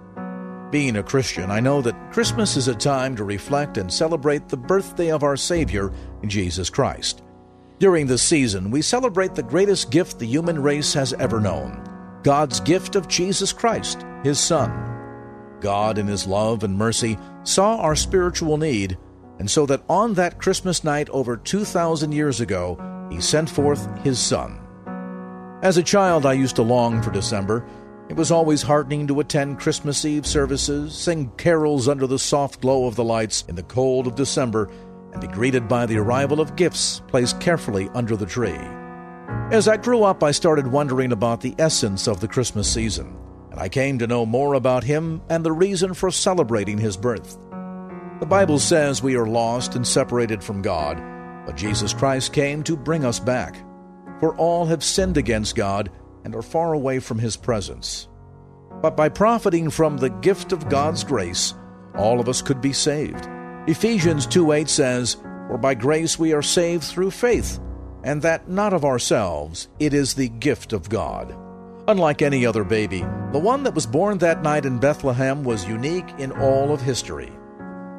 Being 0.69 0.97
a 0.97 1.01
Christian, 1.01 1.49
I 1.49 1.61
know 1.61 1.81
that 1.81 2.11
Christmas 2.11 2.57
is 2.57 2.67
a 2.67 2.75
time 2.75 3.15
to 3.15 3.23
reflect 3.23 3.77
and 3.77 3.89
celebrate 3.89 4.49
the 4.49 4.57
birthday 4.57 5.11
of 5.11 5.23
our 5.23 5.37
Savior, 5.37 5.93
Jesus 6.27 6.69
Christ. 6.69 7.23
During 7.79 8.05
this 8.05 8.21
season, 8.21 8.69
we 8.69 8.81
celebrate 8.81 9.33
the 9.33 9.43
greatest 9.43 9.91
gift 9.91 10.19
the 10.19 10.27
human 10.27 10.61
race 10.61 10.93
has 10.93 11.13
ever 11.13 11.39
known 11.39 11.87
God's 12.23 12.61
gift 12.61 12.95
of 12.95 13.09
Jesus 13.09 13.51
Christ, 13.51 14.05
His 14.23 14.39
Son. 14.39 14.71
God, 15.59 15.97
in 15.97 16.07
His 16.07 16.25
love 16.25 16.63
and 16.63 16.77
mercy, 16.77 17.17
saw 17.43 17.77
our 17.77 17.95
spiritual 17.95 18.57
need, 18.57 18.97
and 19.39 19.51
so 19.51 19.65
that 19.65 19.83
on 19.89 20.13
that 20.13 20.39
Christmas 20.39 20.85
night 20.85 21.09
over 21.09 21.35
2,000 21.35 22.13
years 22.13 22.39
ago, 22.39 22.79
He 23.11 23.19
sent 23.19 23.49
forth 23.49 23.85
His 24.03 24.19
Son. 24.19 24.59
As 25.61 25.77
a 25.77 25.83
child, 25.83 26.25
I 26.25 26.33
used 26.33 26.55
to 26.55 26.61
long 26.61 27.01
for 27.01 27.11
December. 27.11 27.65
It 28.09 28.15
was 28.15 28.31
always 28.31 28.61
heartening 28.61 29.07
to 29.07 29.19
attend 29.19 29.59
Christmas 29.59 30.05
Eve 30.05 30.25
services, 30.25 30.95
sing 30.95 31.29
carols 31.37 31.89
under 31.89 32.07
the 32.07 32.19
soft 32.19 32.61
glow 32.61 32.85
of 32.85 32.95
the 32.95 33.03
lights 33.03 33.43
in 33.49 33.55
the 33.55 33.63
cold 33.63 34.07
of 34.07 34.15
December, 34.15 34.69
and 35.11 35.21
be 35.21 35.27
greeted 35.27 35.67
by 35.67 35.85
the 35.85 35.97
arrival 35.97 36.39
of 36.39 36.55
gifts 36.55 37.01
placed 37.07 37.39
carefully 37.41 37.89
under 37.93 38.15
the 38.15 38.25
tree. 38.25 38.59
As 39.53 39.67
I 39.67 39.77
grew 39.77 40.01
up, 40.01 40.23
I 40.23 40.31
started 40.31 40.65
wondering 40.65 41.11
about 41.11 41.41
the 41.41 41.53
essence 41.59 42.07
of 42.07 42.19
the 42.19 42.27
Christmas 42.27 42.67
season, 42.67 43.15
and 43.51 43.59
I 43.59 43.69
came 43.69 43.99
to 43.99 44.07
know 44.07 44.25
more 44.25 44.55
about 44.55 44.83
Him 44.83 45.21
and 45.29 45.45
the 45.45 45.51
reason 45.51 45.93
for 45.93 46.09
celebrating 46.09 46.79
His 46.79 46.97
birth. 46.97 47.37
The 48.19 48.25
Bible 48.25 48.57
says 48.57 49.03
we 49.03 49.15
are 49.15 49.27
lost 49.27 49.75
and 49.75 49.87
separated 49.87 50.43
from 50.43 50.63
God, 50.63 50.97
but 51.45 51.55
Jesus 51.55 51.93
Christ 51.93 52.33
came 52.33 52.63
to 52.63 52.75
bring 52.75 53.05
us 53.05 53.19
back. 53.19 53.55
For 54.19 54.35
all 54.37 54.65
have 54.65 54.83
sinned 54.83 55.17
against 55.17 55.55
God 55.55 55.91
and 56.23 56.33
are 56.33 56.41
far 56.41 56.73
away 56.73 56.97
from 56.97 57.19
His 57.19 57.37
presence. 57.37 58.07
But 58.81 58.97
by 58.97 59.07
profiting 59.07 59.69
from 59.69 59.97
the 59.97 60.09
gift 60.09 60.51
of 60.51 60.67
God's 60.67 61.03
grace, 61.03 61.53
all 61.93 62.19
of 62.19 62.27
us 62.27 62.41
could 62.41 62.59
be 62.59 62.73
saved. 62.73 63.29
Ephesians 63.67 64.25
2 64.25 64.51
8 64.51 64.67
says, 64.67 65.17
For 65.47 65.59
by 65.59 65.75
grace 65.75 66.17
we 66.17 66.33
are 66.33 66.41
saved 66.41 66.85
through 66.85 67.11
faith, 67.11 67.59
and 68.03 68.21
that 68.21 68.49
not 68.49 68.73
of 68.73 68.85
ourselves, 68.85 69.67
it 69.79 69.93
is 69.93 70.13
the 70.13 70.29
gift 70.29 70.73
of 70.73 70.89
God. 70.89 71.35
Unlike 71.87 72.21
any 72.21 72.45
other 72.45 72.63
baby, 72.63 73.05
the 73.31 73.39
one 73.39 73.63
that 73.63 73.75
was 73.75 73.85
born 73.85 74.17
that 74.19 74.41
night 74.41 74.65
in 74.65 74.79
Bethlehem 74.79 75.43
was 75.43 75.67
unique 75.67 76.09
in 76.17 76.31
all 76.31 76.71
of 76.71 76.81
history. 76.81 77.31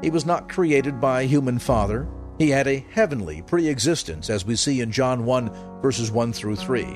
He 0.03 0.11
was 0.11 0.27
not 0.27 0.49
created 0.49 1.01
by 1.01 1.23
a 1.23 1.27
human 1.27 1.59
father. 1.59 2.09
He 2.39 2.51
had 2.51 2.67
a 2.67 2.85
heavenly 2.93 3.43
pre 3.43 3.69
existence, 3.69 4.31
as 4.31 4.45
we 4.45 4.57
see 4.57 4.81
in 4.81 4.91
John 4.91 5.25
1, 5.25 5.81
verses 5.83 6.11
1 6.11 6.33
through 6.33 6.57
3. 6.57 6.87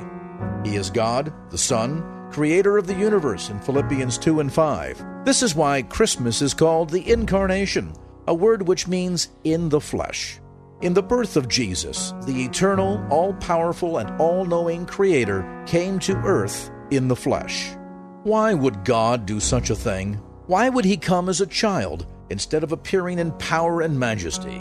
He 0.65 0.77
is 0.77 0.91
God, 0.91 1.33
the 1.51 1.59
Son, 1.59 2.29
creator 2.31 2.79
of 2.79 2.87
the 2.87 2.95
universe 2.95 3.51
in 3.51 3.61
Philippians 3.61 4.19
2 4.19 4.41
and 4.41 4.53
5. 4.53 5.25
This 5.25 5.43
is 5.43 5.55
why 5.55 5.83
Christmas 5.83 6.43
is 6.43 6.55
called 6.55 6.91
the 6.91 7.11
Incarnation, 7.11 7.93
a 8.27 8.35
word 8.35 8.67
which 8.67 8.89
means 8.89 9.29
in 9.45 9.69
the 9.69 9.81
flesh. 9.81 10.41
In 10.81 10.95
the 10.95 11.03
birth 11.03 11.37
of 11.37 11.49
Jesus, 11.49 12.15
the 12.25 12.45
eternal, 12.45 13.05
all 13.11 13.35
powerful, 13.35 13.99
and 13.99 14.09
all 14.21 14.45
knowing 14.45 14.87
Creator 14.87 15.65
came 15.67 15.99
to 15.99 16.15
earth 16.19 16.71
in 16.93 17.09
the 17.09 17.17
flesh. 17.17 17.71
Why 18.23 18.55
would 18.55 18.85
God 18.85 19.27
do 19.27 19.41
such 19.41 19.71
a 19.71 19.75
thing? 19.75 20.21
Why 20.47 20.69
would 20.69 20.85
He 20.85 20.97
come 20.97 21.29
as 21.29 21.41
a 21.41 21.49
child 21.49 22.07
instead 22.31 22.63
of 22.63 22.71
appearing 22.71 23.19
in 23.19 23.33
power 23.33 23.81
and 23.81 23.99
majesty? 23.99 24.59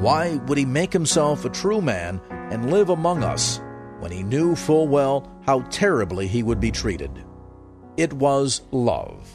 Why 0.00 0.34
would 0.48 0.58
He 0.58 0.66
make 0.66 0.92
Himself 0.92 1.46
a 1.46 1.50
true 1.50 1.80
man 1.80 2.20
and 2.30 2.70
live 2.70 2.90
among 2.90 3.24
us 3.24 3.58
when 4.00 4.12
He 4.12 4.22
knew 4.22 4.54
full 4.54 4.86
well 4.86 5.32
how 5.46 5.62
terribly 5.70 6.26
He 6.26 6.42
would 6.42 6.60
be 6.60 6.70
treated? 6.70 7.24
It 7.96 8.12
was 8.12 8.60
love. 8.70 9.26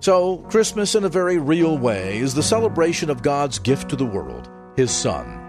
So, 0.00 0.38
Christmas, 0.48 0.96
in 0.96 1.04
a 1.04 1.08
very 1.08 1.38
real 1.38 1.78
way, 1.78 2.18
is 2.18 2.34
the 2.34 2.42
celebration 2.42 3.08
of 3.08 3.22
God's 3.22 3.60
gift 3.60 3.88
to 3.90 3.96
the 3.96 4.04
world, 4.04 4.50
His 4.74 4.90
Son. 4.90 5.39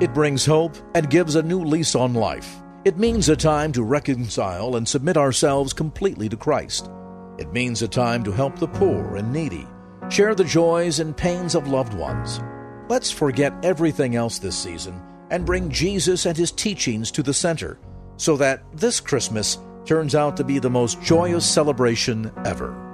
It 0.00 0.14
brings 0.14 0.46
hope 0.46 0.76
and 0.94 1.10
gives 1.10 1.34
a 1.34 1.42
new 1.42 1.62
lease 1.62 1.94
on 1.94 2.14
life. 2.14 2.62
It 2.86 2.96
means 2.96 3.28
a 3.28 3.36
time 3.36 3.70
to 3.72 3.82
reconcile 3.82 4.76
and 4.76 4.88
submit 4.88 5.18
ourselves 5.18 5.74
completely 5.74 6.26
to 6.30 6.38
Christ. 6.38 6.90
It 7.36 7.52
means 7.52 7.82
a 7.82 7.88
time 7.88 8.24
to 8.24 8.32
help 8.32 8.58
the 8.58 8.66
poor 8.66 9.16
and 9.16 9.30
needy, 9.30 9.66
share 10.08 10.34
the 10.34 10.42
joys 10.42 11.00
and 11.00 11.14
pains 11.14 11.54
of 11.54 11.68
loved 11.68 11.92
ones. 11.92 12.40
Let's 12.88 13.10
forget 13.10 13.52
everything 13.62 14.16
else 14.16 14.38
this 14.38 14.56
season 14.56 15.02
and 15.30 15.44
bring 15.44 15.68
Jesus 15.68 16.24
and 16.24 16.34
his 16.34 16.50
teachings 16.50 17.10
to 17.10 17.22
the 17.22 17.34
center 17.34 17.78
so 18.16 18.38
that 18.38 18.62
this 18.72 19.00
Christmas 19.00 19.58
turns 19.84 20.14
out 20.14 20.34
to 20.38 20.44
be 20.44 20.58
the 20.58 20.70
most 20.70 21.02
joyous 21.02 21.44
celebration 21.44 22.32
ever. 22.46 22.89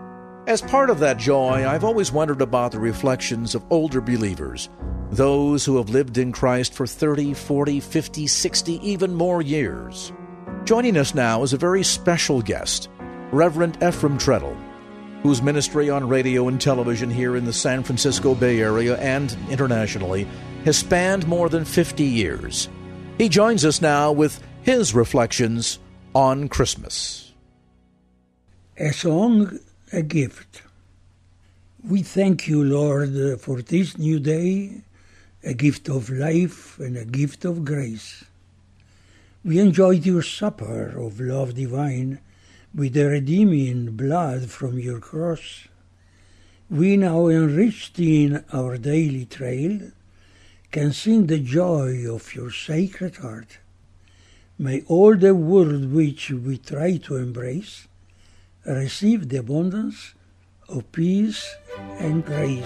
As 0.47 0.63
part 0.63 0.91
of 0.91 1.01
that 1.01 1.19
joy, 1.19 1.67
I've 1.67 1.83
always 1.83 2.13
wondered 2.13 2.41
about 2.41 2.71
the 2.71 2.79
reflections 2.79 3.57
of 3.57 3.65
older 3.69 4.01
believers, 4.01 4.69
those 5.11 5.65
who 5.65 5.77
have 5.77 5.89
lived 5.89 6.19
in 6.19 6.31
Christ 6.31 6.73
for 6.73 6.87
30, 6.87 7.35
40, 7.35 7.81
50, 7.81 8.29
60, 8.29 8.89
even 8.89 9.13
more 9.13 9.43
years. 9.43 10.13
Joining 10.63 10.97
us 10.97 11.17
now 11.17 11.43
is 11.43 11.53
a 11.53 11.57
very 11.59 11.83
special 11.83 12.43
guest, 12.43 12.89
Reverend 13.33 13.83
Ephraim 13.83 14.19
Treadle, 14.19 14.57
whose 15.25 15.43
ministry 15.43 15.91
on 15.91 16.09
radio 16.09 16.47
and 16.47 16.61
television 16.61 17.11
here 17.11 17.35
in 17.35 17.45
the 17.45 17.53
San 17.53 17.83
Francisco 17.83 18.37
Bay 18.37 18.61
Area 18.61 18.97
and 18.99 19.37
internationally 19.51 20.29
has 20.65 20.79
spanned 20.79 21.27
more 21.27 21.49
than 21.49 21.65
50 21.65 22.05
years. 22.05 22.69
He 23.19 23.29
joins 23.29 23.65
us 23.65 23.83
now 23.83 24.13
with 24.13 24.41
his 24.63 24.95
reflections 24.95 25.81
on 26.15 26.49
Christmas. 26.49 27.33
A 28.77 28.93
song, 28.93 29.59
a 29.97 30.03
gift. 30.03 30.61
We 31.83 32.03
thank 32.03 32.47
you, 32.47 32.63
Lord, 32.63 33.41
for 33.41 33.63
this 33.63 33.97
new 33.97 34.21
day, 34.21 34.83
a 35.43 35.55
gift 35.55 35.89
of 35.89 36.11
life 36.11 36.79
and 36.79 36.99
a 36.99 37.07
gift 37.07 37.47
of 37.47 37.65
grace. 37.65 38.23
We 39.43 39.59
enjoyed 39.59 40.05
your 40.05 40.21
supper 40.21 40.99
of 40.99 41.19
love 41.19 41.55
divine 41.55 42.19
with 42.75 42.93
the 42.93 43.07
redeeming 43.07 43.97
blood 43.97 44.51
from 44.51 44.79
your 44.79 45.01
cross. 45.01 45.67
We 46.69 46.99
now, 46.99 47.29
enriched 47.29 47.99
in 47.99 48.45
our 48.53 48.77
daily 48.77 49.25
trail, 49.25 49.93
can 50.73 50.93
sing 50.93 51.27
the 51.27 51.39
joy 51.39 52.05
of 52.07 52.35
your 52.35 52.51
sacred 52.51 53.17
heart. 53.17 53.61
May 54.59 54.83
all 54.89 55.17
the 55.17 55.35
world 55.35 55.91
which 55.91 56.29
we 56.29 56.59
try 56.59 56.99
to 56.99 57.17
embrace 57.17 57.89
receive 58.67 59.29
the 59.29 59.39
abundance 59.39 60.15
of 60.69 60.91
peace 60.91 61.55
and 61.99 62.25
grace. 62.25 62.65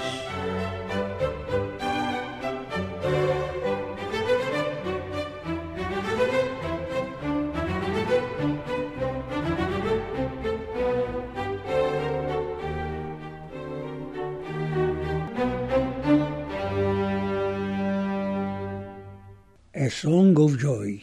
A 19.75 19.89
Song 19.91 20.39
of 20.39 20.59
Joy. 20.59 21.03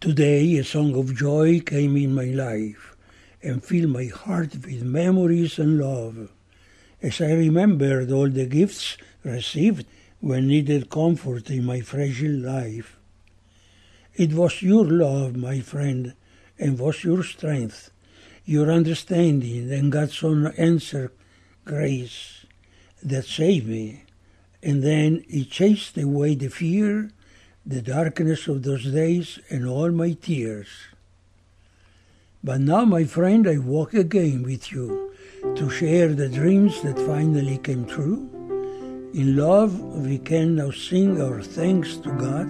Today, 0.00 0.56
a 0.58 0.64
song 0.64 0.96
of 0.96 1.16
joy 1.16 1.58
came 1.58 1.96
in 1.96 2.14
my 2.14 2.26
life 2.26 2.96
and 3.42 3.64
filled 3.64 3.90
my 3.90 4.04
heart 4.04 4.52
with 4.54 4.82
memories 4.82 5.58
and 5.58 5.80
love. 5.80 6.30
As 7.02 7.20
I 7.20 7.32
remembered 7.32 8.12
all 8.12 8.28
the 8.28 8.46
gifts 8.46 8.96
received 9.24 9.86
when 10.20 10.46
needed 10.46 10.88
comfort 10.88 11.50
in 11.50 11.64
my 11.64 11.80
fragile 11.80 12.38
life. 12.38 12.96
It 14.14 14.32
was 14.34 14.62
your 14.62 14.84
love, 14.84 15.34
my 15.36 15.58
friend, 15.60 16.14
and 16.60 16.78
was 16.78 17.02
your 17.02 17.24
strength, 17.24 17.90
your 18.44 18.70
understanding, 18.70 19.72
and 19.72 19.90
God's 19.90 20.22
own 20.22 20.46
answer, 20.58 21.12
grace, 21.64 22.46
that 23.02 23.24
saved 23.24 23.66
me 23.66 24.04
and 24.62 24.82
then 24.82 25.24
it 25.28 25.50
chased 25.50 25.96
away 25.96 26.34
the 26.34 26.48
fear, 26.48 27.10
the 27.68 27.82
darkness 27.82 28.48
of 28.48 28.62
those 28.62 28.84
days, 28.84 29.38
and 29.50 29.68
all 29.68 29.90
my 29.90 30.12
tears. 30.12 30.68
But 32.42 32.62
now, 32.62 32.86
my 32.86 33.04
friend, 33.04 33.46
I 33.46 33.58
walk 33.58 33.92
again 33.92 34.42
with 34.42 34.72
you 34.72 35.12
to 35.54 35.68
share 35.68 36.14
the 36.14 36.30
dreams 36.30 36.80
that 36.80 36.98
finally 37.00 37.58
came 37.58 37.84
true. 37.84 38.30
In 39.12 39.36
love, 39.36 39.78
we 39.78 40.16
can 40.16 40.56
now 40.56 40.70
sing 40.70 41.20
our 41.20 41.42
thanks 41.42 41.96
to 41.98 42.10
God, 42.12 42.48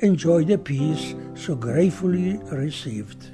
enjoy 0.00 0.44
the 0.44 0.58
peace 0.58 1.14
so 1.34 1.54
gratefully 1.54 2.36
received. 2.52 3.33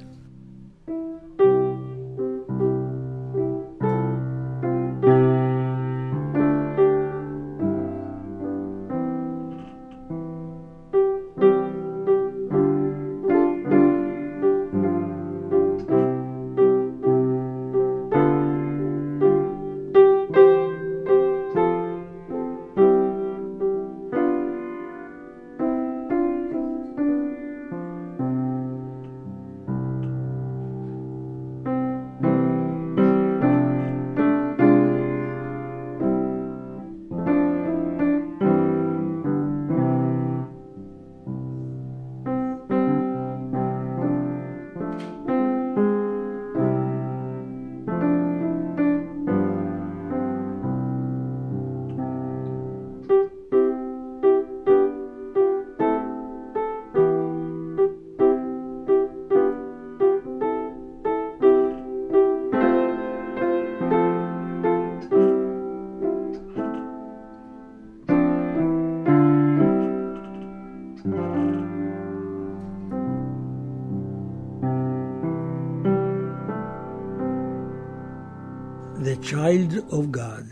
Child 79.21 79.85
of 79.91 80.11
God. 80.11 80.49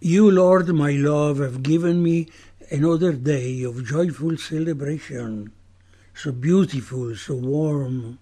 You, 0.00 0.30
Lord, 0.30 0.68
my 0.68 0.92
love, 0.92 1.38
have 1.38 1.62
given 1.62 2.02
me 2.02 2.28
another 2.70 3.12
day 3.12 3.62
of 3.62 3.84
joyful 3.84 4.36
celebration, 4.36 5.52
so 6.14 6.32
beautiful, 6.32 7.14
so 7.14 7.34
warm, 7.34 8.18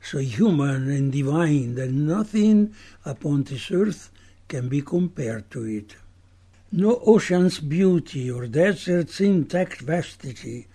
so 0.00 0.18
human 0.18 0.90
and 0.90 1.12
divine 1.12 1.76
that 1.76 1.90
nothing 1.90 2.74
upon 3.04 3.44
this 3.44 3.70
earth 3.70 4.10
can 4.48 4.68
be 4.68 4.82
compared 4.82 5.50
to 5.52 5.64
it. 5.64 5.96
No 6.72 7.00
ocean's 7.06 7.60
beauty 7.60 8.30
or 8.30 8.46
desert's 8.46 9.20
intact 9.20 9.80
vastity, 9.80 10.66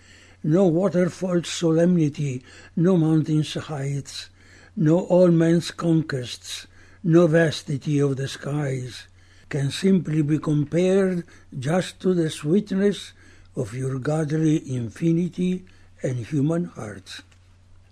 no 0.44 0.68
waterfall's 0.68 1.50
solemnity, 1.50 2.44
no 2.76 2.98
mountain's 2.98 3.54
heights, 3.54 4.30
no 4.76 5.02
all 5.02 5.30
men's 5.30 5.72
conquests, 5.72 6.68
no 7.04 7.28
vastity 7.28 8.00
of 8.00 8.16
the 8.16 8.28
skies 8.28 9.08
can 9.50 9.70
simply 9.70 10.22
be 10.22 10.40
compared 10.40 11.26
just 11.60 12.00
to 12.00 12.14
the 12.14 12.30
sweetness 12.30 13.12
of 13.56 13.74
your 13.74 14.00
godly 14.00 14.74
infinity 14.74 15.66
and 16.02 16.26
human 16.26 16.66
hearts. 16.66 17.22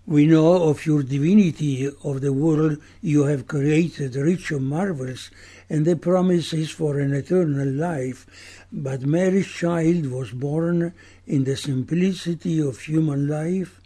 We 0.08 0.26
know 0.26 0.64
of 0.64 0.86
your 0.86 1.04
divinity, 1.04 1.90
of 2.04 2.22
the 2.22 2.34
world 2.34 2.82
you 3.02 3.24
have 3.26 3.48
created, 3.48 4.16
rich 4.16 4.50
of 4.52 4.62
marvels, 4.62 5.30
and 5.70 5.86
the 5.86 5.96
promises 5.96 6.72
for 6.72 7.00
an 7.00 7.14
eternal 7.14 7.68
life. 7.68 8.26
But 8.72 9.02
Mary's 9.02 9.48
child 9.48 10.08
was 10.08 10.32
born 10.32 10.94
in 11.28 11.44
the 11.44 11.56
simplicity 11.56 12.60
of 12.60 12.80
human 12.80 13.28
life. 13.28 13.80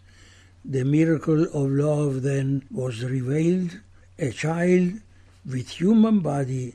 The 0.64 0.84
miracle 0.84 1.44
of 1.44 1.70
love 1.70 2.22
then 2.22 2.64
was 2.70 3.04
revealed, 3.04 3.78
a 4.18 4.30
child 4.30 5.00
with 5.48 5.68
human 5.68 6.20
body, 6.20 6.74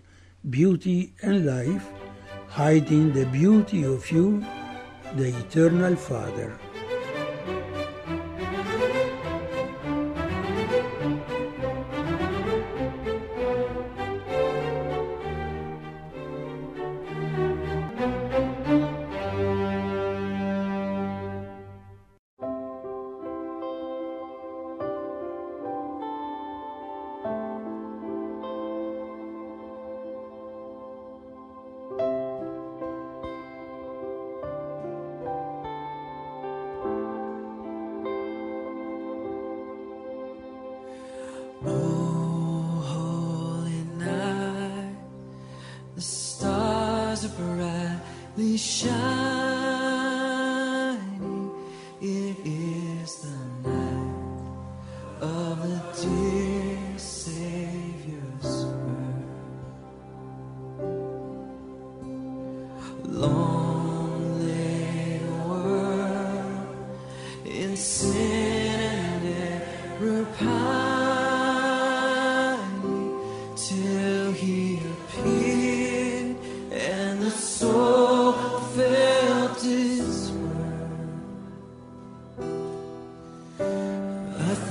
beauty, 0.50 1.14
and 1.22 1.46
life, 1.46 1.88
hiding 2.48 3.14
the 3.14 3.26
beauty 3.26 3.84
of 3.84 4.10
you, 4.12 4.44
the 5.16 5.28
eternal 5.40 5.96
Father. 5.96 6.58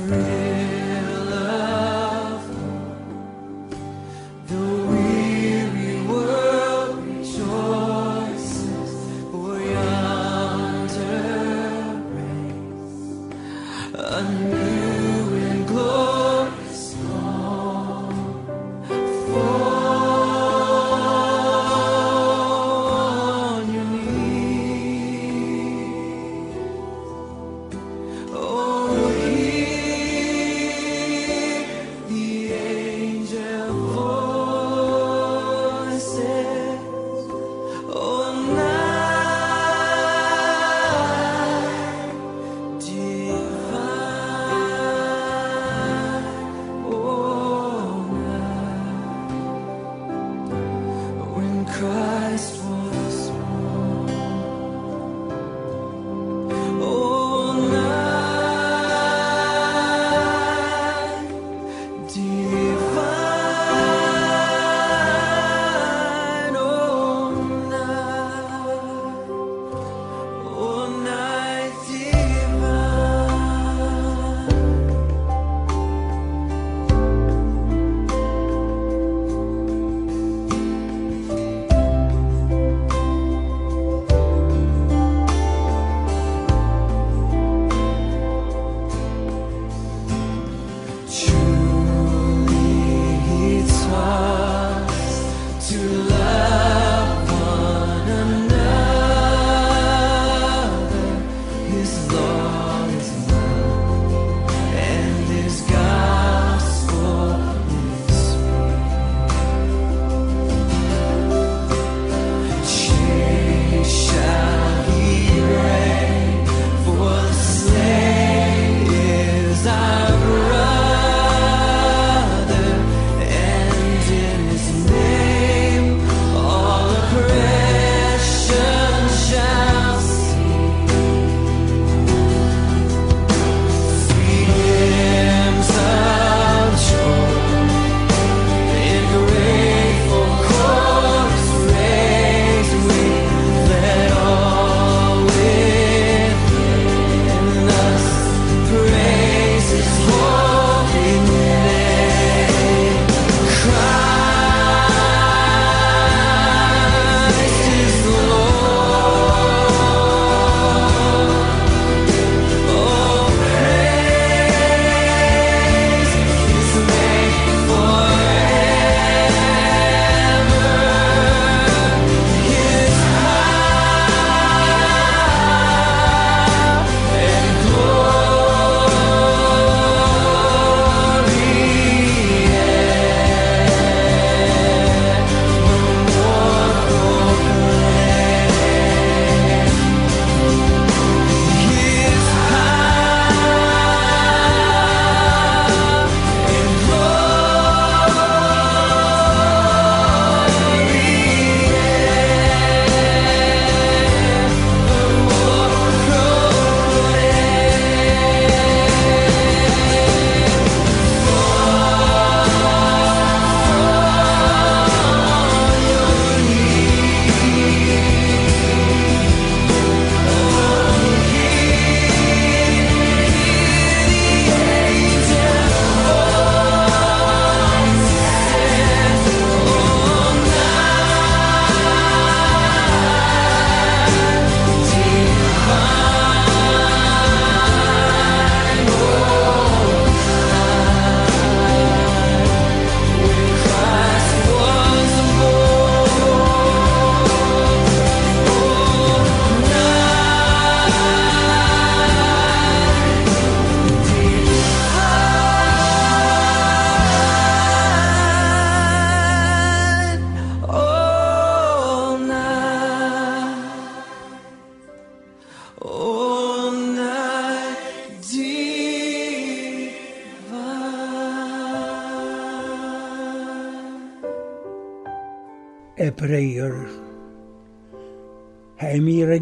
Thrill 0.06 0.39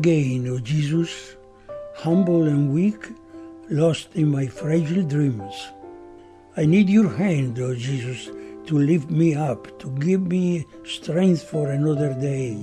again, 0.09 0.49
O 0.49 0.59
Jesus, 0.59 1.37
humble 1.95 2.49
and 2.49 2.73
weak, 2.73 3.09
lost 3.69 4.09
in 4.15 4.31
my 4.31 4.47
fragile 4.47 5.03
dreams. 5.03 5.69
I 6.57 6.65
need 6.65 6.89
your 6.89 7.11
hand, 7.11 7.59
O 7.59 7.75
Jesus, 7.75 8.31
to 8.69 8.79
lift 8.79 9.11
me 9.11 9.35
up, 9.35 9.79
to 9.81 9.91
give 9.99 10.23
me 10.23 10.65
strength 10.87 11.43
for 11.43 11.69
another 11.69 12.15
day. 12.15 12.57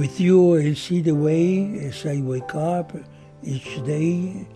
With 0.00 0.18
you 0.18 0.56
I'll 0.56 0.74
see 0.74 1.02
the 1.02 1.14
way 1.14 1.78
as 1.88 2.06
I 2.06 2.22
wake 2.22 2.54
up 2.54 2.96
each 3.42 3.84
day 3.84 4.46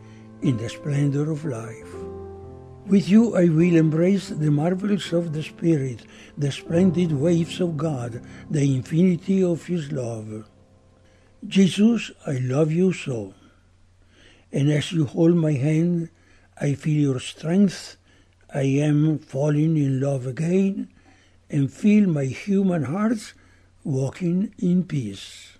in 0.40 0.56
the 0.56 0.70
splendor 0.70 1.30
of 1.30 1.44
life. 1.44 1.92
With 2.86 3.10
you 3.10 3.36
I 3.36 3.50
will 3.50 3.76
embrace 3.76 4.30
the 4.30 4.50
marvels 4.50 5.12
of 5.12 5.34
the 5.34 5.42
Spirit, 5.42 6.06
the 6.38 6.50
splendid 6.50 7.12
waves 7.12 7.60
of 7.60 7.76
God, 7.76 8.22
the 8.50 8.64
infinity 8.74 9.44
of 9.44 9.66
His 9.66 9.92
love. 9.92 10.48
Jesus, 11.48 12.10
I 12.26 12.38
love 12.38 12.72
you 12.72 12.92
so. 12.92 13.34
And 14.52 14.70
as 14.70 14.92
you 14.92 15.04
hold 15.04 15.36
my 15.36 15.52
hand, 15.52 16.08
I 16.60 16.74
feel 16.74 17.00
your 17.00 17.20
strength. 17.20 17.96
I 18.52 18.62
am 18.62 19.18
falling 19.18 19.76
in 19.76 20.00
love 20.00 20.26
again 20.26 20.88
and 21.50 21.72
feel 21.72 22.08
my 22.08 22.24
human 22.24 22.84
heart 22.84 23.34
walking 23.84 24.54
in 24.58 24.84
peace. 24.84 25.55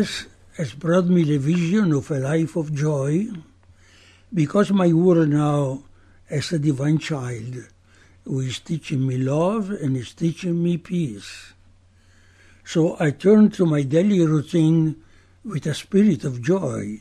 Christmas 0.00 0.32
has 0.56 0.72
brought 0.72 1.04
me 1.04 1.24
the 1.24 1.36
vision 1.36 1.92
of 1.92 2.10
a 2.10 2.18
life 2.18 2.56
of 2.56 2.72
joy 2.72 3.26
because 4.32 4.72
my 4.72 4.90
world 4.94 5.28
now 5.28 5.82
has 6.24 6.50
a 6.52 6.58
divine 6.58 6.96
child 6.96 7.68
who 8.24 8.40
is 8.40 8.60
teaching 8.60 9.06
me 9.06 9.18
love 9.18 9.68
and 9.68 9.98
is 9.98 10.14
teaching 10.14 10.62
me 10.62 10.78
peace. 10.78 11.52
So 12.64 12.96
I 12.98 13.10
turn 13.10 13.50
to 13.50 13.66
my 13.66 13.82
daily 13.82 14.24
routine 14.24 14.96
with 15.44 15.66
a 15.66 15.74
spirit 15.74 16.24
of 16.24 16.40
joy, 16.40 17.00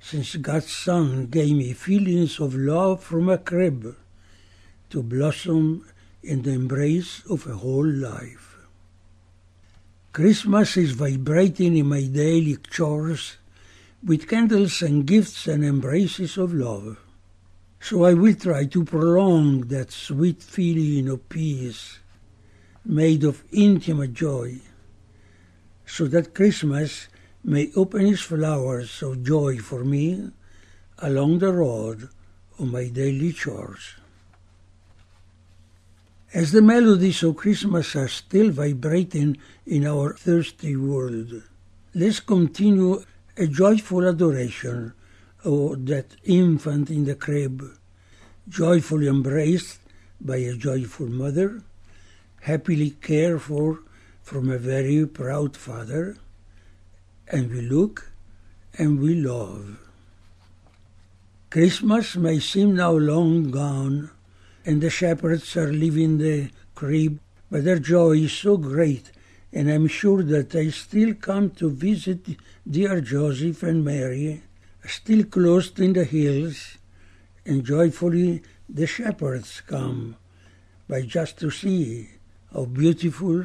since 0.00 0.34
God's 0.34 0.72
Son 0.72 1.26
gave 1.26 1.54
me 1.54 1.72
feelings 1.72 2.40
of 2.40 2.56
love 2.56 3.04
from 3.04 3.28
a 3.28 3.38
crib 3.38 3.94
to 4.90 5.04
blossom 5.04 5.86
in 6.24 6.42
the 6.42 6.50
embrace 6.50 7.22
of 7.30 7.46
a 7.46 7.54
whole 7.54 7.86
life. 7.86 8.53
Christmas 10.14 10.76
is 10.76 10.92
vibrating 10.92 11.76
in 11.76 11.88
my 11.88 12.04
daily 12.04 12.56
chores 12.70 13.36
with 14.00 14.28
candles 14.28 14.80
and 14.80 15.04
gifts 15.04 15.48
and 15.48 15.64
embraces 15.64 16.38
of 16.38 16.54
love. 16.54 16.98
So 17.80 18.04
I 18.04 18.14
will 18.14 18.36
try 18.36 18.66
to 18.66 18.84
prolong 18.84 19.62
that 19.74 19.90
sweet 19.90 20.40
feeling 20.40 21.08
of 21.08 21.28
peace 21.28 21.98
made 22.84 23.24
of 23.24 23.42
intimate 23.50 24.14
joy, 24.14 24.60
so 25.84 26.06
that 26.06 26.32
Christmas 26.32 27.08
may 27.42 27.72
open 27.74 28.06
its 28.06 28.20
flowers 28.20 29.02
of 29.02 29.24
joy 29.24 29.58
for 29.58 29.82
me 29.84 30.30
along 30.98 31.40
the 31.40 31.52
road 31.52 32.08
of 32.60 32.70
my 32.70 32.86
daily 32.86 33.32
chores. 33.32 33.96
As 36.34 36.50
the 36.50 36.62
melodies 36.62 37.22
of 37.22 37.36
Christmas 37.36 37.94
are 37.94 38.08
still 38.08 38.50
vibrating 38.50 39.36
in 39.64 39.86
our 39.86 40.14
thirsty 40.14 40.74
world, 40.74 41.44
let's 41.94 42.18
continue 42.18 43.04
a 43.36 43.46
joyful 43.46 44.08
adoration 44.08 44.94
of 45.44 45.86
that 45.86 46.16
infant 46.24 46.90
in 46.90 47.04
the 47.04 47.14
crib, 47.14 47.62
joyfully 48.48 49.06
embraced 49.06 49.78
by 50.20 50.38
a 50.38 50.56
joyful 50.56 51.06
mother, 51.06 51.62
happily 52.40 52.90
cared 52.90 53.40
for 53.40 53.78
from 54.24 54.50
a 54.50 54.58
very 54.58 55.06
proud 55.06 55.56
father, 55.56 56.16
and 57.28 57.48
we 57.48 57.60
look 57.60 58.10
and 58.76 58.98
we 58.98 59.14
love. 59.14 59.78
Christmas 61.48 62.16
may 62.16 62.40
seem 62.40 62.74
now 62.74 62.90
long 62.90 63.52
gone, 63.52 64.10
and 64.64 64.80
the 64.80 64.90
shepherds 64.90 65.56
are 65.56 65.72
leaving 65.72 66.18
the 66.18 66.50
crib, 66.74 67.20
but 67.50 67.64
their 67.64 67.78
joy 67.78 68.12
is 68.12 68.32
so 68.32 68.56
great, 68.56 69.12
and 69.52 69.70
I'm 69.70 69.86
sure 69.86 70.22
that 70.22 70.50
they 70.50 70.70
still 70.70 71.14
come 71.14 71.50
to 71.50 71.70
visit 71.70 72.26
dear 72.68 73.00
Joseph 73.00 73.62
and 73.62 73.84
Mary, 73.84 74.42
still 74.86 75.24
close 75.24 75.70
in 75.78 75.92
the 75.92 76.04
hills, 76.04 76.78
and 77.44 77.64
joyfully 77.64 78.42
the 78.68 78.86
shepherds 78.86 79.60
come, 79.66 80.16
by 80.88 81.02
just 81.02 81.38
to 81.38 81.50
see 81.50 82.08
how 82.52 82.64
beautiful 82.64 83.44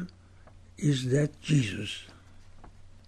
is 0.78 1.10
that 1.10 1.40
Jesus. 1.40 2.04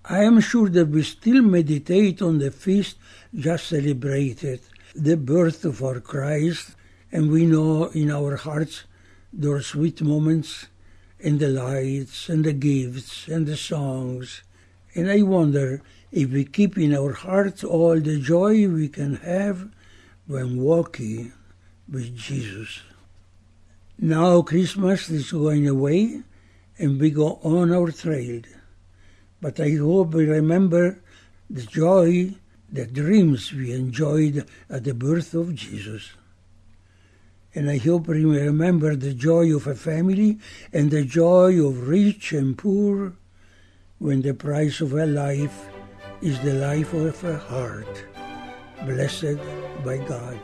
I 0.04 0.24
am 0.24 0.40
sure 0.40 0.68
that 0.68 0.88
we 0.88 1.02
still 1.02 1.42
meditate 1.42 2.20
on 2.20 2.38
the 2.38 2.50
feast 2.50 2.96
just 3.34 3.68
celebrated, 3.68 4.60
the 4.94 5.16
birth 5.16 5.64
of 5.64 5.82
our 5.82 6.00
Christ, 6.00 6.74
and 7.12 7.30
we 7.30 7.44
know 7.44 7.84
in 7.88 8.10
our 8.10 8.36
hearts 8.36 8.84
those 9.32 9.66
sweet 9.66 10.00
moments 10.00 10.66
and 11.22 11.38
the 11.38 11.48
lights 11.48 12.28
and 12.28 12.44
the 12.44 12.52
gifts 12.52 13.28
and 13.28 13.46
the 13.46 13.56
songs. 13.56 14.42
And 14.94 15.10
I 15.10 15.22
wonder 15.22 15.82
if 16.10 16.30
we 16.30 16.44
keep 16.44 16.76
in 16.76 16.94
our 16.94 17.12
hearts 17.12 17.62
all 17.62 18.00
the 18.00 18.18
joy 18.18 18.66
we 18.66 18.88
can 18.88 19.16
have 19.16 19.70
when 20.26 20.60
walking 20.60 21.32
with 21.88 22.16
Jesus. 22.16 22.80
Now 23.98 24.42
Christmas 24.42 25.10
is 25.10 25.30
going 25.30 25.68
away 25.68 26.22
and 26.78 26.98
we 26.98 27.10
go 27.10 27.38
on 27.42 27.72
our 27.72 27.92
trail. 27.92 28.42
But 29.40 29.60
I 29.60 29.76
hope 29.76 30.14
we 30.14 30.26
remember 30.26 30.98
the 31.48 31.62
joy, 31.62 32.34
the 32.70 32.86
dreams 32.86 33.52
we 33.52 33.72
enjoyed 33.72 34.46
at 34.70 34.84
the 34.84 34.94
birth 34.94 35.34
of 35.34 35.54
Jesus. 35.54 36.10
And 37.54 37.68
I 37.68 37.76
hope 37.76 38.08
we 38.08 38.24
remember 38.24 38.96
the 38.96 39.12
joy 39.12 39.54
of 39.54 39.66
a 39.66 39.74
family 39.74 40.38
and 40.72 40.90
the 40.90 41.04
joy 41.04 41.62
of 41.64 41.86
rich 41.86 42.32
and 42.32 42.56
poor 42.56 43.12
when 43.98 44.22
the 44.22 44.32
price 44.32 44.80
of 44.80 44.94
a 44.94 45.06
life 45.06 45.68
is 46.22 46.40
the 46.40 46.54
life 46.54 46.94
of 46.94 47.22
a 47.24 47.36
heart, 47.36 48.04
blessed 48.86 49.36
by 49.84 49.98
God. 49.98 50.38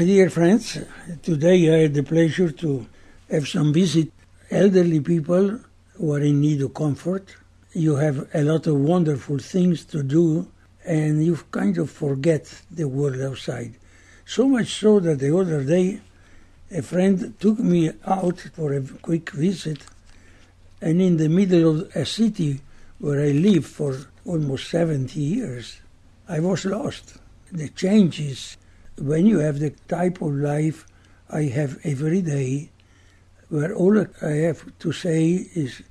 My 0.00 0.06
dear 0.06 0.30
friends, 0.30 0.78
today 1.22 1.68
I 1.74 1.82
had 1.82 1.92
the 1.92 2.02
pleasure 2.02 2.50
to 2.50 2.86
have 3.30 3.46
some 3.46 3.70
visit 3.70 4.10
elderly 4.50 5.00
people 5.00 5.60
who 5.92 6.14
are 6.14 6.20
in 6.20 6.40
need 6.40 6.62
of 6.62 6.72
comfort. 6.72 7.36
You 7.74 7.96
have 7.96 8.26
a 8.32 8.42
lot 8.42 8.66
of 8.66 8.76
wonderful 8.76 9.36
things 9.36 9.84
to 9.92 10.02
do 10.02 10.48
and 10.86 11.22
you 11.22 11.38
kind 11.50 11.76
of 11.76 11.90
forget 11.90 12.62
the 12.70 12.88
world 12.88 13.20
outside. 13.20 13.74
So 14.24 14.48
much 14.48 14.68
so 14.68 15.00
that 15.00 15.18
the 15.18 15.36
other 15.36 15.62
day 15.64 16.00
a 16.70 16.80
friend 16.80 17.38
took 17.38 17.58
me 17.58 17.90
out 18.06 18.40
for 18.54 18.72
a 18.72 18.80
quick 18.80 19.28
visit 19.32 19.80
and 20.80 21.02
in 21.02 21.18
the 21.18 21.28
middle 21.28 21.82
of 21.82 21.94
a 21.94 22.06
city 22.06 22.62
where 23.00 23.20
I 23.20 23.32
lived 23.32 23.66
for 23.66 23.98
almost 24.24 24.70
70 24.70 25.20
years, 25.20 25.82
I 26.26 26.40
was 26.40 26.64
lost. 26.64 27.18
The 27.52 27.68
changes 27.68 28.56
when 29.00 29.26
you 29.26 29.38
have 29.38 29.58
the 29.58 29.70
type 29.88 30.20
of 30.20 30.34
life 30.34 30.86
I 31.30 31.44
have 31.44 31.78
every 31.84 32.22
day, 32.22 32.70
where 33.48 33.74
all 33.74 33.98
I 34.22 34.30
have 34.46 34.78
to 34.78 34.92
say 34.92 35.48
is 35.54 35.82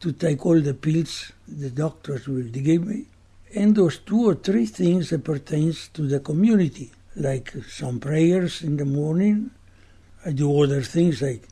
to 0.00 0.12
take 0.12 0.46
all 0.46 0.60
the 0.60 0.74
pills 0.74 1.32
the 1.48 1.70
doctors 1.70 2.28
will 2.28 2.42
give 2.44 2.86
me, 2.86 3.06
and 3.54 3.74
those 3.74 3.98
two 3.98 4.28
or 4.28 4.34
three 4.34 4.66
things 4.66 5.10
that 5.10 5.24
pertains 5.24 5.88
to 5.88 6.06
the 6.06 6.20
community, 6.20 6.92
like 7.16 7.52
some 7.68 8.00
prayers 8.00 8.62
in 8.62 8.76
the 8.76 8.84
morning. 8.84 9.50
I 10.24 10.32
do 10.32 10.62
other 10.62 10.82
things 10.82 11.22
like 11.22 11.48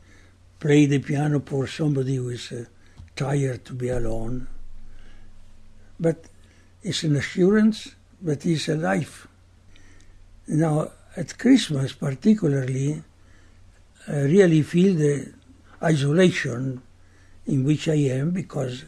play 0.59 0.85
the 0.85 0.99
piano 0.99 1.39
for 1.39 1.67
somebody 1.67 2.15
who 2.15 2.29
is 2.29 2.51
uh, 2.51 2.65
tired 3.15 3.65
to 3.65 3.73
be 3.73 3.89
alone. 3.89 4.47
But 5.99 6.25
it's 6.83 7.03
an 7.03 7.15
assurance, 7.15 7.95
but 8.21 8.45
it's 8.45 8.67
a 8.67 8.75
life. 8.75 9.27
Now, 10.47 10.91
at 11.17 11.37
Christmas 11.37 11.93
particularly, 11.93 13.01
I 14.07 14.19
really 14.21 14.61
feel 14.61 14.93
the 14.95 15.33
isolation 15.81 16.81
in 17.47 17.63
which 17.63 17.87
I 17.87 17.95
am 17.95 18.31
because 18.31 18.85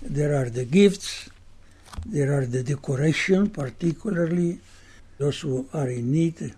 there 0.00 0.34
are 0.34 0.50
the 0.50 0.64
gifts, 0.64 1.30
there 2.06 2.36
are 2.36 2.46
the 2.46 2.62
decoration, 2.62 3.50
particularly 3.50 4.58
those 5.18 5.40
who 5.40 5.68
are 5.72 5.88
in 5.88 6.10
need. 6.10 6.54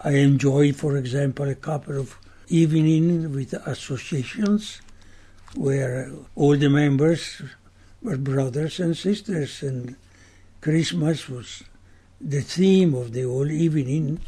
I 0.00 0.10
enjoy, 0.10 0.72
for 0.72 0.96
example, 0.96 1.48
a 1.48 1.54
couple 1.56 1.98
of 1.98 2.16
evenings 2.48 3.26
with 3.26 3.54
associations 3.66 4.80
where 5.56 6.12
all 6.36 6.56
the 6.56 6.68
members 6.68 7.42
were 8.02 8.16
brothers 8.18 8.78
and 8.78 8.96
sisters, 8.96 9.62
and 9.62 9.96
Christmas 10.60 11.28
was 11.28 11.64
the 12.20 12.40
theme 12.40 12.94
of 12.94 13.12
the 13.12 13.22
whole 13.22 13.50
evening, 13.50 14.20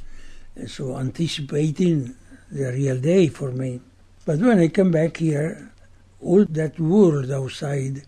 so 0.66 0.96
anticipating 0.96 2.14
the 2.50 2.72
real 2.72 2.98
day 3.00 3.28
for 3.28 3.50
me. 3.50 3.80
But 4.24 4.38
when 4.40 4.58
I 4.58 4.68
come 4.68 4.90
back 4.90 5.18
here, 5.18 5.72
all 6.20 6.44
that 6.44 6.78
world 6.80 7.30
outside 7.30 8.02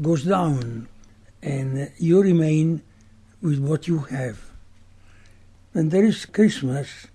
goes 0.00 0.24
down, 0.24 0.88
and 1.42 1.90
you 1.98 2.22
remain 2.22 2.82
with 3.40 3.58
what 3.58 3.86
you 3.86 3.98
have. 3.98 4.40
When 5.72 5.88
there 5.88 6.04
is 6.04 6.26
Christmas 6.26 7.06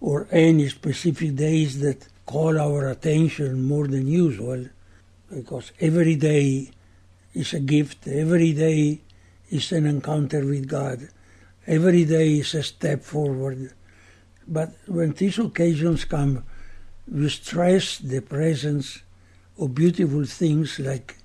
or 0.00 0.26
any 0.30 0.68
specific 0.68 1.36
days 1.36 1.80
that 1.80 2.08
call 2.26 2.58
our 2.58 2.88
attention 2.90 3.62
more 3.62 3.86
than 3.86 4.06
usual, 4.06 4.66
because 5.32 5.72
every 5.80 6.16
day 6.16 6.70
is 7.34 7.54
a 7.54 7.60
gift, 7.60 8.06
every 8.06 8.52
day 8.52 9.00
is 9.50 9.72
an 9.72 9.86
encounter 9.86 10.44
with 10.44 10.68
God, 10.68 11.08
every 11.66 12.04
day 12.04 12.38
is 12.38 12.54
a 12.54 12.62
step 12.62 13.02
forward. 13.02 13.72
But 14.46 14.72
when 14.86 15.12
these 15.12 15.38
occasions 15.38 16.04
come, 16.04 16.44
we 17.10 17.28
stress 17.28 17.98
the 17.98 18.20
presence 18.20 19.02
of 19.58 19.74
beautiful 19.74 20.24
things 20.24 20.78
like 20.78 21.16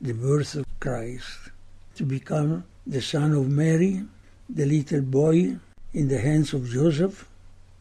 the 0.00 0.12
birth 0.12 0.54
of 0.54 0.66
Christ, 0.80 1.50
to 1.96 2.04
become 2.04 2.64
the 2.86 3.02
son 3.02 3.32
of 3.32 3.48
Mary, 3.48 4.02
the 4.48 4.66
little 4.66 5.02
boy 5.02 5.56
in 5.92 6.08
the 6.08 6.18
hands 6.18 6.52
of 6.52 6.68
Joseph, 6.68 7.28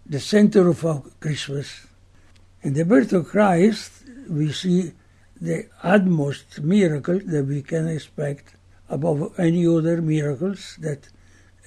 the 0.05 0.19
center 0.19 0.67
of 0.67 0.85
our 0.85 1.03
Christmas. 1.19 1.87
In 2.63 2.73
the 2.73 2.85
birth 2.85 3.13
of 3.13 3.27
Christ, 3.27 3.91
we 4.29 4.51
see 4.51 4.93
the 5.39 5.67
utmost 5.83 6.61
miracle 6.61 7.19
that 7.19 7.45
we 7.45 7.61
can 7.61 7.87
expect 7.87 8.55
above 8.89 9.39
any 9.39 9.67
other 9.67 10.01
miracles 10.01 10.77
that 10.79 11.09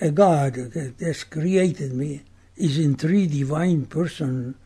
a 0.01 0.11
God 0.11 0.55
that 0.55 0.95
has 1.01 1.25
created 1.25 1.93
me 1.93 2.23
is 2.57 2.79
in 2.79 2.97
three 2.97 3.27
divine 3.27 3.87
persons. 3.87 4.57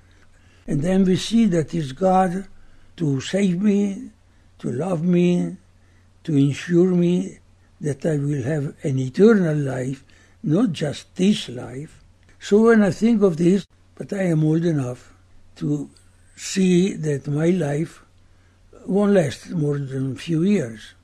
And 0.67 0.83
then 0.83 1.05
we 1.05 1.17
see 1.17 1.47
that 1.47 1.75
it's 1.75 1.93
God 1.93 2.47
to 2.97 3.21
save 3.21 3.61
me, 3.61 4.11
to 4.59 4.71
love 4.71 5.03
me, 5.03 5.57
to 6.25 6.37
ensure 6.37 6.91
me 6.91 7.39
that 7.81 8.07
I 8.07 8.17
will 8.17 8.43
have 8.43 8.75
an 8.83 8.99
eternal 8.99 9.57
life, 9.57 10.05
not 10.43 10.73
just 10.73 11.15
this 11.17 11.49
life. 11.49 12.03
So 12.39 12.63
when 12.63 12.83
I 12.83 12.91
think 12.91 13.23
of 13.23 13.37
this, 13.37 13.67
but 13.95 14.13
I 14.13 14.25
am 14.25 14.45
old 14.45 14.65
enough 14.65 15.13
to 15.57 15.91
see 16.37 16.95
that 16.95 17.29
my 17.29 17.51
life 17.51 18.03
won't 18.87 19.13
last 19.13 19.51
more 19.51 19.79
than 19.79 20.13
a 20.13 20.17
few 20.17 20.43
years. 20.43 20.95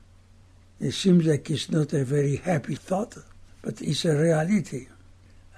It 0.79 0.91
seems 0.91 1.25
like 1.25 1.49
it's 1.49 1.69
not 1.69 1.93
a 1.93 2.03
very 2.03 2.37
happy 2.37 2.75
thought, 2.75 3.17
but 3.61 3.81
it's 3.81 4.05
a 4.05 4.15
reality. 4.15 4.87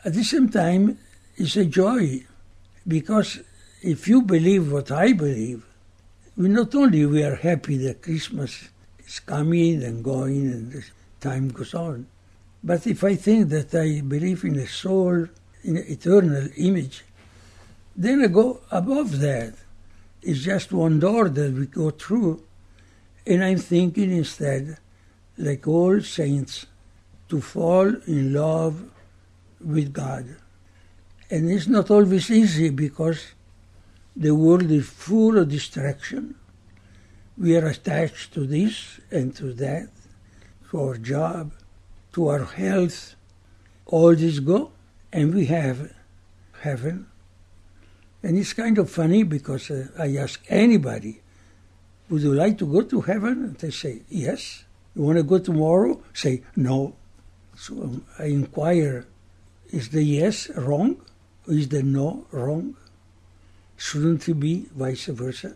At 0.05 0.13
the 0.13 0.23
same 0.23 0.49
time, 0.49 0.97
it's 1.37 1.55
a 1.55 1.65
joy, 1.65 2.25
because 2.87 3.39
if 3.81 4.07
you 4.07 4.21
believe 4.21 4.71
what 4.71 4.91
I 4.91 5.13
believe, 5.13 5.65
we 6.35 6.49
not 6.49 6.73
only 6.75 7.05
we 7.05 7.23
are 7.23 7.35
happy 7.35 7.77
that 7.77 8.01
Christmas 8.01 8.69
is 9.05 9.19
coming 9.19 9.83
and 9.83 10.03
going 10.03 10.51
and 10.51 10.83
time 11.21 11.49
goes 11.49 11.73
on, 11.73 12.07
but 12.63 12.87
if 12.87 13.03
I 13.03 13.15
think 13.15 13.49
that 13.49 13.73
I 13.75 14.01
believe 14.01 14.43
in 14.43 14.55
a 14.57 14.67
soul, 14.67 15.27
in 15.63 15.77
an 15.77 15.85
eternal 15.87 16.47
image, 16.57 17.03
then 17.95 18.23
I 18.23 18.27
go 18.27 18.61
above 18.71 19.19
that. 19.19 19.53
It's 20.21 20.39
just 20.39 20.71
one 20.71 20.99
door 20.99 21.29
that 21.29 21.53
we 21.53 21.65
go 21.65 21.91
through. 21.91 22.43
And 23.27 23.43
I'm 23.43 23.57
thinking 23.57 24.11
instead, 24.11 24.77
like 25.37 25.67
all 25.67 26.01
saints, 26.01 26.65
to 27.33 27.41
fall 27.41 27.87
in 28.05 28.33
love 28.33 28.75
with 29.59 29.91
God. 29.91 30.25
And 31.31 31.49
it's 31.49 31.67
not 31.67 31.89
always 31.89 32.29
easy 32.29 32.69
because 32.69 33.33
the 34.15 34.35
world 34.35 34.69
is 34.69 34.87
full 34.87 35.39
of 35.39 35.49
distraction. 35.49 36.35
We 37.37 37.57
are 37.57 37.65
attached 37.65 38.33
to 38.35 38.45
this 38.45 38.99
and 39.09 39.35
to 39.37 39.53
that, 39.53 39.89
to 40.69 40.79
our 40.79 40.97
job, 40.97 41.53
to 42.13 42.27
our 42.27 42.45
health. 42.45 43.15
All 43.87 44.15
this 44.15 44.37
go, 44.39 44.71
and 45.11 45.33
we 45.33 45.45
have 45.47 45.91
heaven 46.61 47.07
and 48.23 48.37
it's 48.37 48.53
kind 48.53 48.77
of 48.77 48.89
funny 48.89 49.23
because 49.23 49.69
uh, 49.69 49.87
I 49.99 50.15
ask 50.15 50.41
anybody, 50.47 51.21
would 52.09 52.21
you 52.21 52.33
like 52.33 52.57
to 52.59 52.65
go 52.65 52.81
to 52.81 53.01
heaven? 53.01 53.43
And 53.43 53.57
they 53.57 53.69
say, 53.69 54.01
yes. 54.07 54.63
You 54.95 55.01
want 55.01 55.17
to 55.17 55.23
go 55.23 55.39
tomorrow? 55.39 56.01
Say, 56.13 56.43
no. 56.55 56.95
So 57.63 58.01
I 58.19 58.25
inquire, 58.25 59.05
is 59.71 59.87
the 59.95 60.03
yes 60.03 60.49
wrong? 60.49 60.97
Is 61.47 61.69
the 61.69 61.81
no 61.81 62.27
wrong? 62.31 62.75
Shouldn't 63.77 64.27
it 64.27 64.33
be 64.33 64.67
vice 64.75 65.05
versa? 65.05 65.55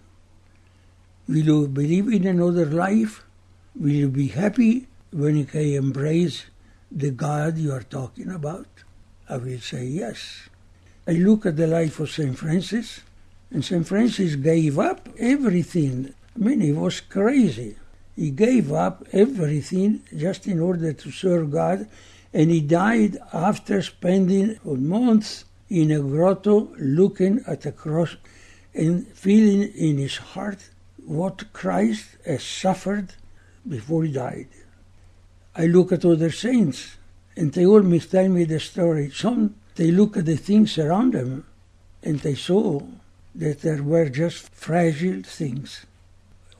Will 1.27 1.43
you 1.51 1.67
believe 1.67 2.07
in 2.07 2.25
another 2.25 2.65
life? 2.65 3.25
Will 3.75 3.91
you 3.91 4.07
be 4.07 4.29
happy 4.29 4.87
when 5.11 5.35
you 5.35 5.43
can 5.43 5.67
embrace 5.83 6.45
the 6.89 7.11
God 7.11 7.57
you 7.57 7.73
are 7.73 7.83
talking 7.83 8.31
about? 8.31 8.67
I 9.27 9.35
will 9.35 9.59
say 9.59 9.83
yes. 9.83 10.47
I 11.05 11.11
look 11.11 11.45
at 11.45 11.57
the 11.57 11.67
life 11.67 11.99
of 11.99 12.09
St. 12.09 12.39
Francis, 12.39 13.01
and 13.51 13.65
St. 13.65 13.85
Francis 13.85 14.37
gave 14.37 14.79
up 14.79 15.09
everything. 15.19 16.13
I 16.33 16.39
mean, 16.39 16.61
he 16.61 16.71
was 16.71 17.01
crazy. 17.01 17.75
He 18.17 18.31
gave 18.31 18.71
up 18.71 19.05
everything 19.13 20.01
just 20.15 20.47
in 20.47 20.59
order 20.59 20.91
to 20.91 21.11
serve 21.11 21.51
God, 21.51 21.87
and 22.33 22.49
he 22.49 22.61
died 22.61 23.17
after 23.31 23.81
spending 23.83 24.59
months 24.65 25.45
in 25.69 25.91
a 25.91 25.99
grotto 25.99 26.73
looking 26.79 27.43
at 27.45 27.67
a 27.67 27.71
cross 27.71 28.17
and 28.73 29.07
feeling 29.09 29.71
in 29.73 29.99
his 29.99 30.17
heart 30.17 30.69
what 31.05 31.53
Christ 31.53 32.05
has 32.25 32.43
suffered 32.43 33.13
before 33.67 34.03
he 34.03 34.11
died. 34.11 34.47
I 35.55 35.67
look 35.67 35.91
at 35.91 36.03
other 36.03 36.31
saints, 36.31 36.97
and 37.35 37.53
they 37.53 37.65
always 37.67 38.07
tell 38.07 38.27
me 38.29 38.45
the 38.45 38.59
story. 38.59 39.11
Some 39.11 39.55
they 39.75 39.91
look 39.91 40.17
at 40.17 40.25
the 40.25 40.37
things 40.37 40.79
around 40.79 41.13
them 41.13 41.45
and 42.01 42.19
they 42.19 42.33
saw 42.35 42.81
that 43.35 43.61
there 43.61 43.83
were 43.83 44.09
just 44.09 44.49
fragile 44.49 45.21
things 45.21 45.85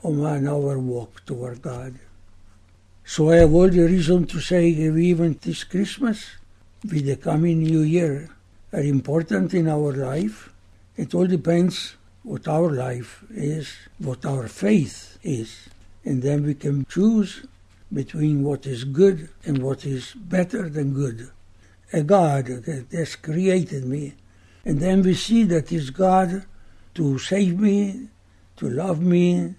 on 0.04 0.48
our 0.48 0.80
walk 0.80 1.26
toward 1.26 1.62
God. 1.62 1.96
So 3.04 3.32
I 3.32 3.38
have 3.38 3.54
all 3.54 3.70
the 3.70 3.84
reason 3.84 4.28
to 4.28 4.40
say, 4.40 4.68
even 4.68 5.40
this 5.42 5.64
Christmas, 5.64 6.26
with 6.84 7.06
the 7.06 7.16
coming 7.16 7.64
New 7.64 7.82
Year, 7.82 8.30
are 8.74 8.82
important 8.82 9.54
in 9.54 9.68
our 9.68 9.94
life. 9.94 10.50
It 10.98 11.16
all 11.16 11.28
depends 11.28 11.96
what 12.24 12.48
our 12.48 12.70
life 12.70 13.24
is, 13.32 13.74
what 13.98 14.26
our 14.26 14.48
faith 14.48 15.18
is. 15.24 15.70
And 16.04 16.22
then 16.22 16.46
we 16.46 16.54
can 16.54 16.86
choose 16.86 17.46
between 17.94 18.44
what 18.44 18.66
is 18.66 18.84
good 18.84 19.30
and 19.46 19.64
what 19.64 19.86
is 19.86 20.14
better 20.14 20.68
than 20.68 20.94
good. 20.94 21.30
A 21.94 22.04
God 22.04 22.48
that 22.48 22.88
has 22.92 23.16
created 23.16 23.86
me. 23.86 24.16
And 24.66 24.82
then 24.82 25.02
we 25.02 25.14
see 25.14 25.44
that 25.46 25.72
God 25.94 26.46
to 26.96 27.18
save 27.20 27.58
me, 27.58 28.10
to 28.58 28.70
love 28.70 29.00
me, 29.02 29.56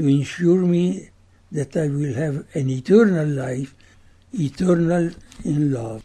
to 0.00 0.08
ensure 0.08 0.62
me 0.62 1.10
that 1.52 1.76
I 1.76 1.88
will 1.88 2.14
have 2.14 2.46
an 2.54 2.70
eternal 2.70 3.28
life, 3.28 3.74
eternal 4.32 5.10
in 5.44 5.74
love. 5.74 6.02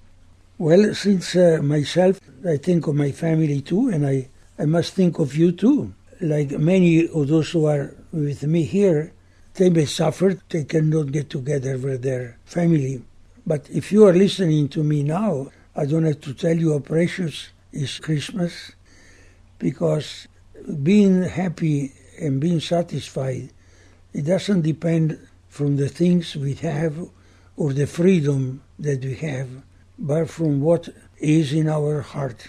Well, 0.57 0.93
since 0.93 1.33
uh, 1.37 1.59
myself, 1.63 2.19
I 2.45 2.57
think 2.57 2.87
of 2.87 2.95
my 2.95 3.13
family 3.13 3.61
too, 3.61 3.87
and 3.87 4.05
I, 4.05 4.27
I 4.59 4.65
must 4.65 4.95
think 4.95 5.17
of 5.19 5.33
you 5.33 5.53
too. 5.53 5.93
Like 6.19 6.51
many 6.51 7.07
of 7.07 7.29
those 7.29 7.51
who 7.51 7.67
are 7.67 7.95
with 8.11 8.43
me 8.43 8.63
here, 8.63 9.13
they 9.53 9.69
may 9.69 9.85
suffer, 9.85 10.41
they 10.49 10.65
cannot 10.65 11.13
get 11.13 11.29
together 11.29 11.77
with 11.77 12.01
their 12.01 12.37
family. 12.43 13.01
But 13.47 13.69
if 13.69 13.93
you 13.93 14.05
are 14.07 14.13
listening 14.13 14.67
to 14.69 14.83
me 14.83 15.03
now, 15.03 15.51
I 15.73 15.85
don't 15.85 16.03
have 16.03 16.19
to 16.21 16.33
tell 16.33 16.57
you 16.57 16.73
how 16.73 16.79
precious 16.79 17.47
is 17.71 17.99
Christmas, 17.99 18.73
because 19.57 20.27
being 20.83 21.23
happy 21.23 21.93
and 22.19 22.41
being 22.41 22.59
satisfied, 22.59 23.51
it 24.15 24.23
doesn't 24.23 24.61
depend 24.61 25.19
from 25.49 25.75
the 25.75 25.89
things 25.89 26.37
we 26.37 26.53
have 26.53 27.09
or 27.57 27.73
the 27.73 27.85
freedom 27.85 28.61
that 28.79 29.03
we 29.03 29.15
have, 29.15 29.49
but 29.99 30.29
from 30.29 30.61
what 30.61 30.87
is 31.17 31.51
in 31.51 31.67
our 31.67 31.99
heart. 31.99 32.47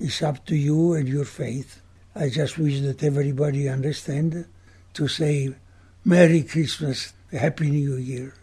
It's 0.00 0.20
up 0.20 0.44
to 0.46 0.56
you 0.56 0.94
and 0.94 1.08
your 1.08 1.26
faith. 1.26 1.80
I 2.16 2.28
just 2.28 2.58
wish 2.58 2.80
that 2.80 3.04
everybody 3.04 3.68
understand 3.68 4.46
to 4.94 5.06
say 5.06 5.54
Merry 6.04 6.42
Christmas, 6.42 7.12
Happy 7.30 7.70
New 7.70 7.94
Year. 7.94 8.34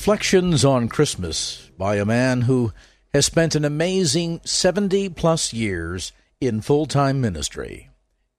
Reflections 0.00 0.64
on 0.64 0.88
Christmas 0.88 1.70
by 1.76 1.96
a 1.96 2.06
man 2.06 2.40
who 2.40 2.72
has 3.12 3.26
spent 3.26 3.54
an 3.54 3.66
amazing 3.66 4.40
70 4.46 5.10
plus 5.10 5.52
years 5.52 6.12
in 6.40 6.62
full 6.62 6.86
time 6.86 7.20
ministry. 7.20 7.90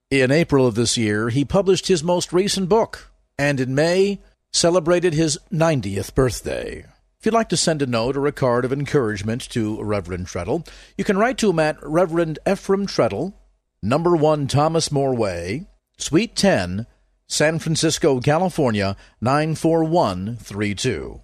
In 0.10 0.32
April 0.32 0.66
of 0.66 0.74
this 0.74 0.98
year, 0.98 1.30
he 1.30 1.46
published 1.46 1.88
his 1.88 2.04
most 2.04 2.34
recent 2.34 2.68
book, 2.68 3.12
and 3.38 3.60
in 3.60 3.76
May, 3.76 4.20
celebrated 4.52 5.14
his 5.14 5.38
90th 5.54 6.16
birthday. 6.16 6.84
If 7.20 7.28
you'd 7.28 7.36
like 7.36 7.50
to 7.50 7.58
send 7.58 7.84
a 7.84 7.86
note 7.86 8.18
or 8.18 8.26
a 8.26 8.32
card 8.32 8.66
of 8.66 8.74
encouragement 8.74 9.48
to 9.50 9.84
Reverend 9.84 10.26
Treadle, 10.26 10.68
you 10.98 11.04
can 11.04 11.20
write 11.20 11.38
to 11.38 11.52
him 11.52 11.60
at 11.60 11.78
Reverend 11.84 12.40
Ephraim 12.50 12.88
Treadle, 12.88 13.36
number 13.84 14.16
1 14.16 14.48
Thomas 14.48 14.92
More 14.92 15.14
Way, 15.14 15.68
Suite 16.00 16.36
10, 16.36 16.88
San 17.28 17.60
Francisco, 17.60 18.20
California 18.20 18.98
94132. 19.22 21.22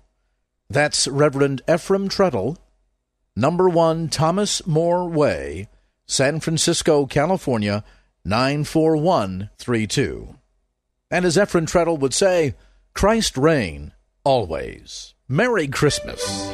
That's 0.69 1.07
Reverend 1.07 1.61
Ephraim 1.69 2.09
Treadle, 2.09 2.57
number 3.35 3.69
1 3.69 4.09
Thomas 4.09 4.67
More 4.67 5.07
Way, 5.07 5.69
San 6.05 6.41
Francisco, 6.41 7.05
California 7.05 7.85
94132. 8.25 10.35
And 11.09 11.23
as 11.23 11.37
Ephraim 11.37 11.65
Treadle 11.65 11.95
would 11.97 12.13
say, 12.13 12.55
Christ 12.93 13.37
reign 13.37 13.93
always. 14.25 15.13
Merry 15.29 15.67
Christmas. 15.67 16.53